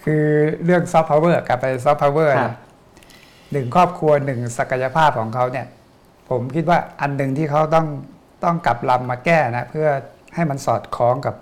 [0.04, 0.24] คือ
[0.64, 2.54] เรื่องซอฟต์พาวเวอร์กลับไปซอฟต์พาวเวอร์ครับ
[3.52, 5.66] หนึ่งครอบครัวหนึ่งศักยภาพของเขาเนี่ย
[6.30, 7.86] ผมคิดว่าอันหนึ่งที่เขาต้อง
[8.44, 9.88] ต้องกลับลำมาแก้นะเพื่อ
[10.34, 11.34] ให้มันสอดคล้องกับ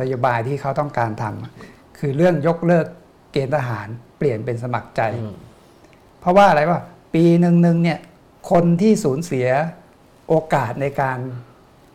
[0.00, 2.86] นโยบายที่เขาต้องการทำคือเรื่องยกเลิก
[3.32, 3.88] เกณฑ์ทหาร
[4.18, 5.34] เปลี่ยนเป็นสมัครใจอืม
[6.20, 6.80] เพราะว่าอะไรว่า
[7.14, 7.98] ปีหนึ่งหนึ่งเนี่ย
[8.50, 9.46] คนที่สูญเสีย
[10.28, 11.18] โอกาสในการ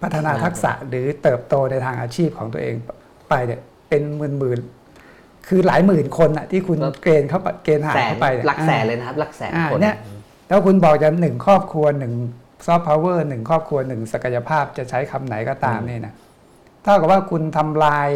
[0.02, 2.76] พัฒนาทักษะหรือเติบโตในทางอาชีพของตัวเอง
[3.30, 9.96] ไปเนี่ยเป็นหมื่นหมื่นๆคือหลายหมื่นคนอะที่คุณก็เกณฑ์เข้าไปเกณฑ์ทหารแสนเข้าไปเนี่ยหลักแสนอ่าเลยนะครับ หลักแสนอ่าคนเนี่ย
[10.48, 12.14] แล้วคุณบอกจะหนึ่งครอบครัวหนึ่ง
[12.66, 16.14] ซอฟต์พาวเวอร์หนึ่งครอบครัวหนึ่งศักยภาพจะใช้คำไหนก็ตามเนี่ยนะ
[16.84, 18.10] เท่ากับว่าคุณทำลาย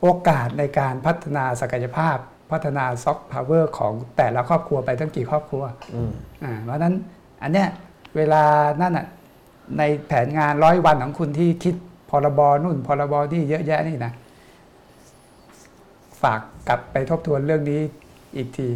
[0.00, 2.16] โอกาสในการพัฒนาศักยภาพ
[2.50, 5.62] พัฒนาซอฟต์พาวเวอร์ของแต่ละครอบครัวไปตั้งกี่ครอบครัว
[5.94, 6.10] อืม
[6.44, 6.94] อ่าเพราะฉะนั้น
[7.42, 7.68] อันเนี้ย
[8.16, 8.42] เวลา
[8.82, 9.06] นั่นอะ
[9.78, 11.74] ในแผนงานร้อยวันของคุณที่คิด
[12.10, 14.12] พรบนู่นพรบนี่เยอะแยะนี่นะ
[16.22, 17.80] ฝากกลับไปทบทวนเรื่องนี้
[18.36, 18.68] อีกที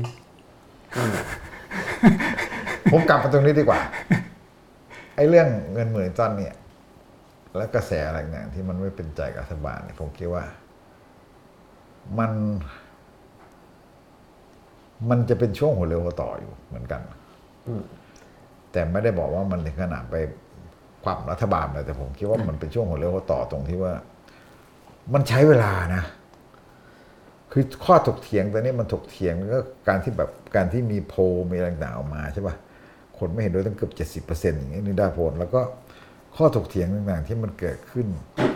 [2.92, 3.80] ผมกลับมาตรงนี้ดีกว่า
[5.16, 6.54] ไอ้เรื่องเงินหมื่นต้นเนี่ย
[7.56, 10.44] และกระแสอะไรต่างๆที่มันไม่เป็นใจกับรัฐบาลเนี่ยผมคิดว่า
[12.18, 12.32] มัน
[15.10, 17.00] มันจะเป็นช่วงหัวเร็วหัวต่ออยู่เหมือนกัน
[17.66, 17.82] อืม
[18.72, 20.16] แต่ไม่ได้บอกว่ามันถึงขนาดไป
[21.06, 23.92] ความรัฐบาลเลยแต่ผมคิดว่ามันเป็นช่วงหัวเร็วหัวต่อตรงที่ว่า
[25.14, 26.02] มันใช้เวลานะ
[27.52, 32.56] คือข้อถกเถียงตอนนี้มันถกเถียงก็การที่แบบการที่มีโพลมีอะไรต่างๆออกมาใช่ปะ
[33.18, 35.60] คนไม่เห็นด้วยตั้งเกือบเจ็ดสิบเปอร์เซ็นต์อย่างนี้นี่ได้ผลแล้วก็
[36.36, 38.06] ข้อถกเถียงต่างๆที่มันเกิดขึ้น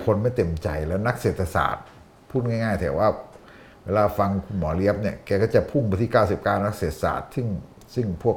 [0.04, 1.84] คนไม่เต็มใจแล้วนักเศรษฐศาสตร์
[2.30, 3.06] พูดง่ายๆแต่ว่า
[3.84, 7.46] เวลาฟังคุณหมอเลียบเนี่ยแกก็จะพุ่งไปที่ 99 นักเศรษฐศาสตร์ ซึ่ง
[7.94, 8.36] ซึ่งพวก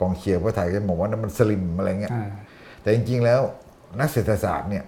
[0.00, 2.28] กองเชียร์เพื่อไทยก็บอกว่านั่นมันสลิมอะไรเงี้ยอ่า
[2.82, 3.40] แต่จริง ๆ แล้ว
[4.00, 4.84] นักเศรษฐศาสตร์เนี่ย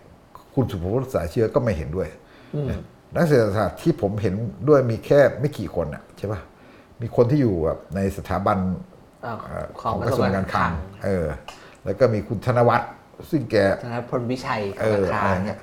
[0.55, 2.09] คุณสุภวุฒิสายเชื้อก็ไม่เห็นด้วย
[2.69, 2.81] นะ
[3.17, 4.35] นักเศรษฐศาสตร์ที่ผมเห็น
[4.69, 6.41] ด้วยมีแค่ไม่กี่คนอะใช่ปะ
[7.01, 8.59] มีคนที่อยู่แบบในสถาบัน
[9.23, 10.73] เอ่อเอ่อขขอองงกกระระททรรววงงกาการรคคลัลังง
[11.05, 11.27] เออ
[11.85, 12.91] แล้วก็มีคุณธนวัฒน์
[13.31, 15.59] ซึ่งแกธนพลวิชัยเออคอะลัไรงเงี้ย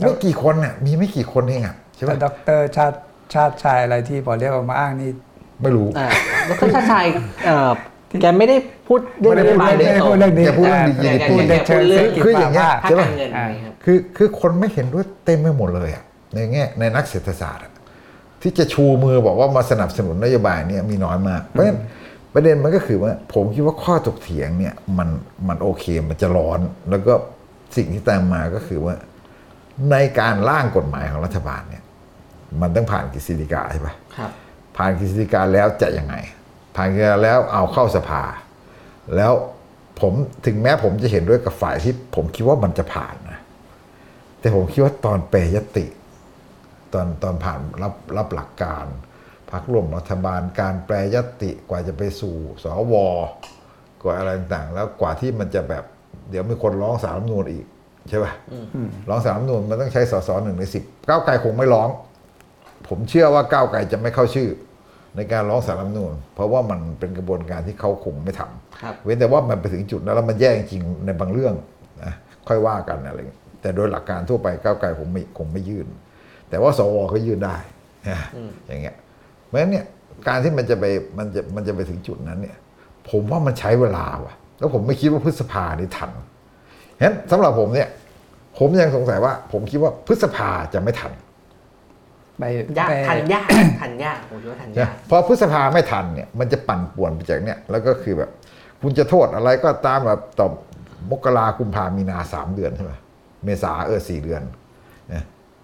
[0.00, 2.96] ไม่กี่คนน่ะมีไม่กี่คนเองอะใช่แต่ปะดอกเตอรชาติ
[3.34, 5.10] ชาติชายอะไรที่พอเรียกออกมาอ้างนี่
[5.62, 6.08] ไม่รู้อ่า
[6.46, 7.06] แล้วก็ชาติชาย
[7.46, 7.70] เอ่อ
[8.20, 8.56] แกไม่ได้
[8.86, 16.04] พูดเรื่องไม่ได้พูดนโยบายโดยไม่ได้ตรพูงดเรื่องนี้แกพูดเรื่องดีแกพูดในเชิงแกพูดเรื่เศรอษงฐกิจคืออย่างเงี้ยภาคภาคใช่ปะการเงินอะไรครับ คือคือคนไม่เห็นด้วยเต็มไปหมดเลยอะ
[16.34, 17.72] ในแง่ในนักเศรษฐศาสตร์อะ
[18.42, 21.78] ที่จะชูมือบอกว่ามาสนับสนุนนโยบายเนี่ยมีน้อยมาก เพราะฉะนั้น
[22.34, 25.08] ประเด็นมันก็คือว่า ผมคิดว่าข้อถกเถียงเนี่ยมัน
[25.48, 26.60] มันโอเคมันจะร้อน
[26.90, 27.12] แล้วก็
[27.76, 28.94] สิ่งที่ตามมาก็คือว่า
[29.90, 31.82] ในการร่างกฎหมายของรัฐบาลเนี่ย
[32.60, 34.30] มันต้องผ่านกฤษฎีกาใช่ปะครับ
[34.76, 36.14] ผ่านกฤษฎีกาแล้วจะยังไง
[36.76, 38.22] ผ่านกฤษฎีกาแล้วเอาเข้าสภา
[39.16, 39.32] แล้ว
[40.00, 40.12] ผม
[40.46, 43.40] ถึงแม้ผมจะเห็นด้วยกับฝ่ายที่ผมคิดว่ามันจะผ่านนะ
[44.40, 45.86] แต่ผมคิดว่าตอนแปรยติ
[46.92, 48.86] ตอนตอนผ่านรับรับหลักการ
[49.50, 52.94] พักร่วมรัฐบาลการแปรยติกว่าจะไปสู่สว
[54.02, 55.84] กว่าอะไรต่างๆ แล้วกว่าที่มันจะแบบ
[56.30, 57.64] เดี๋ยวมีคนร้องสารรัฐนูญอีก
[58.08, 58.32] ใช่ป่ะ
[59.08, 61.88] ร้องสารรัฐนูญมันต้องใช้สสหนึ่งในสิบก้าวไกลคงไม่ร้อง
[62.88, 64.48] ผมเชื่อว่าก้าวไกลจะไม่เข้าชื่อ
[65.16, 71.54] ในการร้องสารรัฐธรรมนูญเพราะว่ามันเป็นกระบวนการที่เขาคงไม่ทำครับเว้นแต่ว่ามันไปถึงจุดนั้นแล้วมันแย่จริงๆในบางเรื่อง
[72.04, 72.12] นะ
[72.48, 75.86] ค่อยว่ากันอะไรอย่างเงี้ยแต่โดยหลักการทั่วไปก้าวไกลคงไม่คงไม่ยื่น
[76.50, 77.56] แต่ว่าสวก็ยื่นได้
[78.08, 78.18] นะ
[78.66, 78.96] อย่างเงี้ย
[79.46, 79.84] เพราะฉะนั้นเนี่ย
[80.28, 80.84] การที่มันจะไป
[81.18, 82.56] มันจะมันจะไปถึงจุดนั้นเนี่ย
[83.10, 86.10] ผมว่ามันใช้เวลาว่ะ แล้วผมไม่คิดว่าพฤษภานี่ทัน
[86.98, 87.88] ฉะนั้นสำหรับผมเนี่ย
[88.58, 91.12] ผมยังสงสัยว่า ผมคิดว่าพฤษภาจะไม่ทัน
[92.38, 92.44] ไป
[92.78, 93.46] ยากไปทันยาก
[93.80, 98.30] ทันยากผมคิดว่าทันนะยากพอพฤษภาไม่ทันเนี่ยมันจะปั่นป่วนไปจากเนี่ยแล้วก็คือแบบ
[98.82, 100.48] คุณจะโทษอะไรก็ตามแบบต่อ
[101.10, 102.92] มกรากุมภามีนาสามเดือนใช่ไหม
[103.44, 104.42] เมษาเออสี่เดือน
[105.12, 105.22] นะ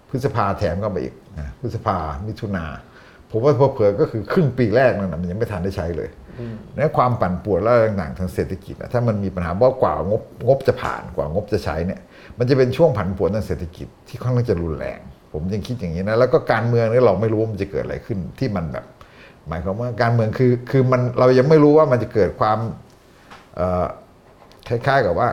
[0.09, 1.95] พฤษภาแถมเข้าไปอีกนะพฤษภา
[2.27, 2.65] มิถุนา
[3.31, 6.09] ผมว่าเผลอๆก็คือครึ่งปีแรกนั่นนะมันยังไม่ทันได้ใช้เลย
[6.75, 11.99] นั้นความปั่นป่วนและอะไรต่างๆทางเศรษฐกิจอะถ้ามันมีปัญหาว่ากว่างบงบจะผ่านกว่างบจะใช้เนี่ย
[12.37, 14.99] มันจะเป็นช่วงผันผวนทางเศรษฐกิจที่ค่อนข้างจะรุนแรง
[15.31, 18.85] ผมยังคิดอย่างนี้นะ แล้วก็การเมืองเนี่ยเราไม่รู้ว่ามันจะเกิดอะไรขึ้นที่มันแบบ
[19.47, 22.57] หมายความว่าการเมืองคือคือมันเรายังไม่รู้ว่ามันจะเกิดความ
[23.55, 23.85] เอ่อ
[24.67, 25.29] คล้ายๆกับว่า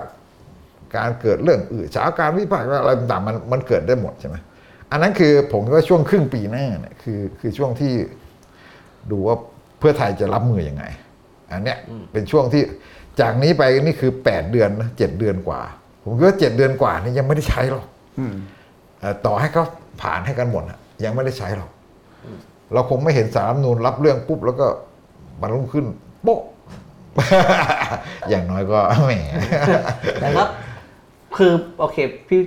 [0.97, 4.37] การเกิดเรื่องอื่นสาวการวิพากษ์อะไรต่างๆมันมันเกิดได้หมดใช่ไหม
[4.93, 7.93] อันนั้นคือผมคิดว่าช่วงครึ่งปีหน้าเนี่ยคือคือช่วงที่
[9.11, 9.37] ดูว่า
[9.79, 10.85] เพื่อไทยจะรับมือยังไง
[11.53, 11.79] อันเนี้ย
[12.13, 12.63] เป็นช่วงที่
[13.21, 15.61] จากนี้ไปนี่คือแปดเดือนนะเจ็ดเดือนกว่า
[16.03, 17.87] ผมคิดว่าเจ็ดเดือนกว่านี่ยังไม่ได้ใช้หรอก
[18.19, 18.58] อืมเอ่อ
[19.27, 19.65] ต่อให้เขา
[20.03, 21.71] ผ่านให้กันหมดอะยังไม่ได้ใช้หรอก
[22.75, 24.67] เราคงไม่เห็นสารรัฐธรรมนูนรับเรื่องปุ๊บแล้วก็
[25.41, 25.87] มันรุ่งขึ้น
[26.23, 26.41] โป๊ะ
[28.31, 29.13] อย่างน้อยก็แหม
[30.21, 30.45] แต่ก็
[31.37, 31.97] คือโอเค
[32.29, 32.41] พี่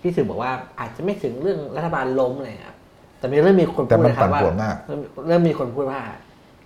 [0.00, 2.76] พี่สื่อบอกว่าอาจจะไม่ถึงเรื่องรัฐบาลล้มเลยครับ
[3.18, 6.00] แต่มีเริ่มมีคนแต่พูดมันนะครับปั่นว่าป่วนมากเริ่มเริ่มมีคนพูดว่า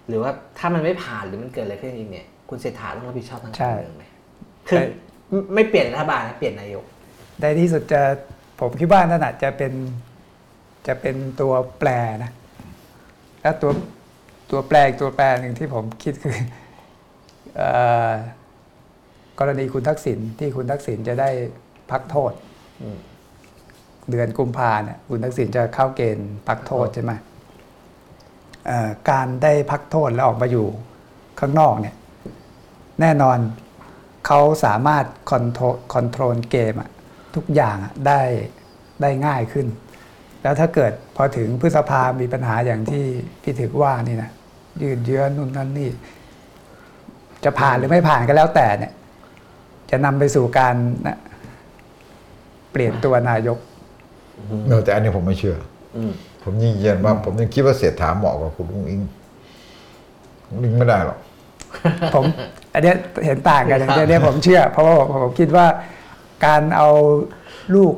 [0.09, 4.05] หรือว่าถ้ามันไม่ผ่านหรือมันเกิดอะไรขึ้นจริงๆเนี่ย คุณเศรษฐาต้องรับผิดชอบทางการเมืองไหม
[4.69, 4.79] คือ
[5.31, 6.85] ไม่ไม่เปลี่ยนรัฐบาลนะเปลี่ยนนายก
[7.41, 8.03] ในที่สุดจะ
[8.61, 9.73] ผมคิดว่านั่นอาจจะเป็น
[10.87, 11.89] จะเป็นตัวแปร
[12.25, 12.33] นะ
[13.43, 13.73] แล้วตัว
[14.51, 16.37] ตัวแปรอีกตัวแปรหนึ่งที่ผมคิดคือ
[17.57, 17.69] เอ่
[18.09, 18.11] อ
[19.39, 21.31] กรณีคุณทักษิณที่คุณทักษิณจะได้
[21.91, 22.33] พักโทษ
[24.11, 27.13] เดือนกุมภาเนี่ยคุณทักษิณจะเข้าเกณฑ์พักโทษใช่ไหม
[28.67, 30.67] เอ่อการได้พักโทษแล้วออกมาอยู่
[31.41, 31.97] ข้างนอกเนี่ย
[33.01, 33.39] แน่นอน
[34.27, 36.91] เขาสามารถคอนโทรคอนโทรลเกมอะ
[37.37, 38.21] ทุกอย่างอะได้
[39.03, 39.67] ได้ง่ายขึ้น
[40.43, 43.05] แล้วถ้าเกิดพอถึงพฤษภามีปัญหาอย่างที่
[43.43, 44.31] พี่ถึกว่านี่นะ
[44.83, 45.91] ยืดเยื้อนู่นนั่นนี่
[47.45, 48.93] จะผ่านหรือไม่ผ่านก็แล้วแต่เนี่ย
[49.91, 50.75] จะนำไปสู่การ
[51.07, 51.19] นะ
[52.73, 53.59] เปลี่ยนตัวนายก
[54.69, 55.57] เออแต่อันนี้ผมไม่เชื่อ
[55.97, 56.13] อืม
[56.43, 59.03] ผมยืนยันว่า ผมยังคิดว่าเศรษฐาเหมาะกับคุณอุ้งอิง
[60.51, 61.19] อุ้งอิงไม่ได้หรอก
[62.15, 62.25] ผม
[62.75, 65.67] อันเนี้ยเห็นต่างกันอย่างเนี้ยผมเชื่อ เพราะว่าผมผมคิดว่า
[66.45, 66.89] การเอา
[67.75, 67.95] ลูก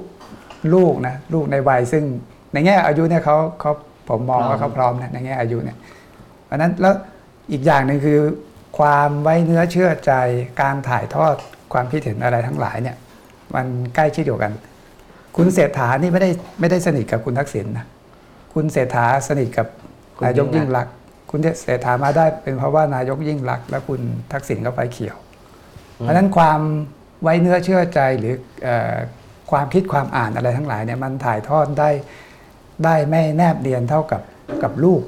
[0.74, 2.04] ลูกนะลูกในวัยซึ่ง
[2.52, 3.72] ในแง่อายุเนี่ยเขาเขา
[4.08, 5.76] ผมมองว่าเขาพร้อมนะในแง่อายุเนี่ย
[6.44, 6.94] เพราะฉะนั้นแล้ว
[7.52, 8.18] อีกอย่างหนึ่งคือ
[8.78, 10.12] ความไว้เนื้อเชื่อใจ
[10.60, 11.34] การถ่ายทอด
[11.72, 12.96] ความคิดเห็นอะไรทั้งหลายเนี่ย
[13.54, 14.52] มันใกล้ชิดเดียวกัน
[15.36, 16.30] คุณเศรษฐานี่ไม่ได้
[16.60, 17.86] ไม่ได้สนิทกับคุณทักษิณนะ
[18.54, 19.66] คุณเศรษฐาสนิทกับ
[20.16, 20.94] คุณนายกยิ่ยิ่งงรัรักกษณ์
[21.30, 24.00] คุณเศรษฐามาได้เป็นเพราะว่านายกยิ่งรักษณ์และคุณ
[24.32, 25.16] ทักษิณก็ไฟเขียว
[25.98, 26.60] เพราะฉะนั้นความ
[27.22, 28.96] ไว้เนื้อเชื่อใจหรือเออ
[29.50, 31.90] ความคิดความอ่านอะไรทั้งหลายเนี่ยมันถ่ายทอดได้
[32.84, 34.22] ได้ไม่แนบเนียนเท่ากับ
[34.62, 35.02] กับลูก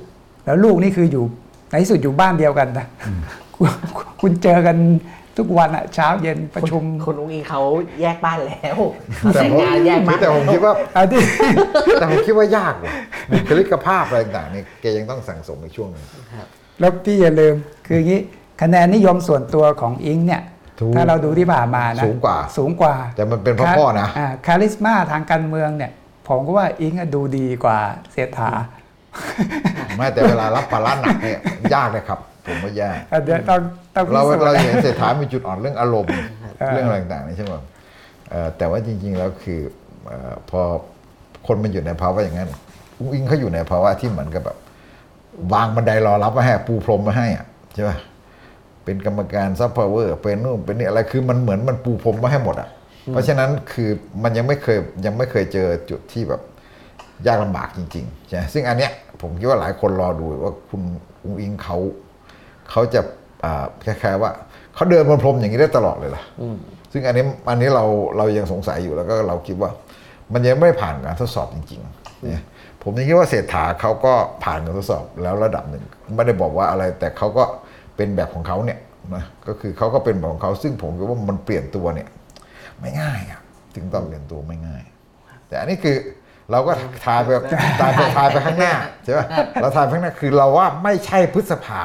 [0.45, 1.25] แล้วลูกนี่คืออยู่
[1.71, 2.87] ในที่สุดอยู่บ้านเดียวกันนะ
[3.57, 3.71] คุณ
[4.21, 4.77] คุณเจอกัน
[5.37, 7.61] ทุกวันอะเช้าเย็นประชุมคุณอุ้งอิงเขา
[8.01, 8.77] แยกบ้านแล้ว
[9.35, 11.21] แต่แต่งผมงานแยกบ้านแต่ผมคิดว่าอันที่
[11.95, 12.93] แต่ผมคิดว่ายากว่ะ
[13.31, 16.05] บุคลิกภาพอะไรต่างๆนี่แกยังต้องสั่งสมในช่วงหนึง
[16.81, 17.55] แล้วพี่อย่าลืม
[17.87, 18.21] คืออย่างนี้
[18.63, 20.43] คะแนนนิยมส่วนตัวของอิงเนี่ย
[20.81, 25.93] ถูกถ้าเราดูที่ผ่านมานะสูงกว่าสูงกว่า แต่มันเป็นเพราะพ่อนะาคาริสมาทางการเมืองเนี่ย
[26.29, 27.79] ผมก็ว่าอิงอะดูดีกว่า
[28.13, 28.51] เศรษฐา
[29.97, 31.41] ไม่แต่เวลารับภาระหนักเนี่ย
[31.75, 33.61] ยากเลยครับ ผมว่ายากอันเดี๋ยวต้อง
[33.95, 36.11] ต้องพิเราสูจน์เรานะเห็นเศรษฐามีจุดอ่อนเรื่องอารมณ์
[36.61, 37.55] เออเรื่องอะไรต่างๆนี่ใช่ไหม
[38.31, 39.61] เอ่อแต่ว่าจริง ๆ แล้วคือ
[40.07, 40.61] เอ่อพอ
[41.47, 42.51] คนมันอยู่ในภาวะอย่างนั้น
[42.99, 44.59] อุ้งอิงเขาอยู่ในภาวะที่เหมือนกับแบบ
[45.53, 47.97] วางบันไดรอรับมาให้ปูพรมมาให้อะใช่ป่ะ
[48.89, 52.69] เป็นกรรมการซัพพลายเวอร์เป็นนู่นเป็นนี่อะไรคือมันเหมือนมันปูพรมมาให้หมดอะ
[53.13, 53.91] เพราะฉะนั้นคือ
[54.23, 56.41] มันยังไม่เคยยังไม่เคยเจอจุดที่แบบ
[57.27, 60.83] ยากลำบากจริงๆใช่ไหมซึ่งอันเนี้ยผมคิดว่าหลายคนรอดูว่าคุณ
[61.25, 61.77] อุ้งอิงเขา
[62.71, 63.01] เขาจะ
[63.45, 64.31] อ่าคล้ายๆว่า
[64.75, 66.23] เขาเดินบนพรมอย่างนี้ได้ตลอดเลยล่ะ
[66.93, 67.85] ซึ่งอันนี้อันนี้เรา
[68.17, 69.71] เรายังสงสัยอยู่แล้วก็เราคิดว่า
[70.33, 72.43] มันยังไม่ผ่านการทดสอบจริงๆเนี่ย
[72.83, 74.15] ผมยังคิดว่าเศรษฐาเขาก็
[74.45, 75.85] ผ่านการทดสอบแล้วระดับหนึ่ง
[76.17, 77.45] ไม่ได้บอกว่าอะไรแต่เขาก็
[77.99, 78.79] เป็นแบบของเขาเนี่ย
[79.15, 82.09] นะก็คือเขาก็เป็นแบบของเขาซึ่งผมคิดว่ามันเปลี่ยนตัวเนี่ย
[82.81, 83.41] ไม่ง่ายอะ
[83.75, 84.83] ถึงต้องเปลี่ยนตัวไม่ง่าย
[85.49, 85.97] แต่อันนี้คือ
[86.51, 86.73] เราก็
[87.05, 87.29] ทายไป
[87.81, 88.75] ทายไปทายไปข้างหน้า
[89.05, 89.21] ใช่ไหม
[89.61, 91.85] เราทายไปข้างหน้าคือเราว่าไม่ใช่พฤษภา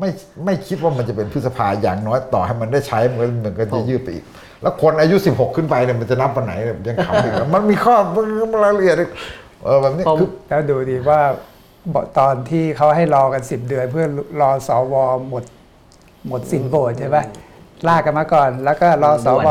[0.00, 0.10] ไม่
[0.44, 4.24] ไม่คิดว่ามันจะเป็นพฤษภาอย่างน้อยต่อให้มันได้ใช้มันก็มันก็จะยืดไปอีก
[4.62, 9.10] แล้วคนอายุ 16 ขึ้นไปเนี่ยมันจะนับวันไหนเนี่ยยังขำอีกนะมันมีข้อมันรายละเอียดอีก
[9.64, 11.40] เออแบบนี้ผมคือแล้วดูดีว่าบอก
[12.18, 14.06] ตอนที่เขาให้รอกันสิบเดือน เพื่อ
[14.40, 14.94] รอสว
[15.28, 15.44] หมด
[16.28, 17.18] หมดสิทธิ์โหวตใช่ไหม
[17.88, 19.48] ลากกันมาก่อน แล้วก็รอสว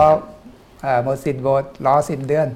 [0.82, 2.48] เอ่อหมดสิทธิ์โหวตรอสิบเดือน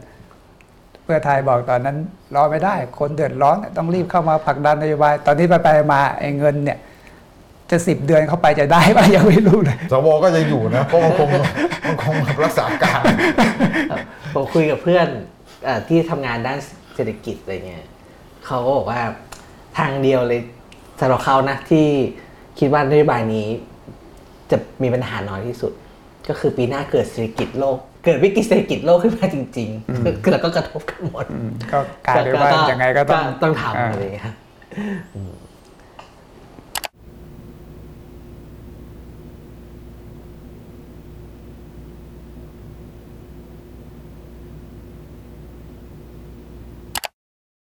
[1.04, 1.98] เพื่อไทยบอกตอนนั้น
[2.36, 6.78] รอไม่ได้ คนเดือดร้อนต้องรีบเข้ามาผลักดันนโยบาย ตอนนี้ไปไปๆมาไอ้เงินเนี่ย
[7.70, 11.28] จะสิบเดือนเข้าไปจะได้ป่ะยังไม่รู้เลยสวก็ยังอยู่นะเพราะมันคง
[11.88, 13.02] มันคงรักษาการ
[14.34, 15.08] ผมคุยกับเพื่อน
[15.64, 16.60] เออที่ทำงานด้าน
[16.96, 17.86] เศรษฐกิจอะไรเงี้ย
[18.46, 19.02] เขาก็บอกว่า
[19.78, 20.42] ทางเดียวเลย
[21.00, 21.86] สำหรับเขานะที่
[22.60, 23.48] คิดว่านโยบายนี้
[24.52, 25.72] จะมีปัญหาน้อยที่สุด
[26.30, 31.26] ก็คือปีหน้าเกิดเศรษฐกิจโลก เกิดวิกฤตเศรษฐกิจโลกขึ้นมาจริงๆแล้วก็กระทบกันหมด
[31.72, 34.36] ก็กลารเลยว่ายังไงก็ต้องต้องอ่าทำอะไรอย่างเงี้ยครับ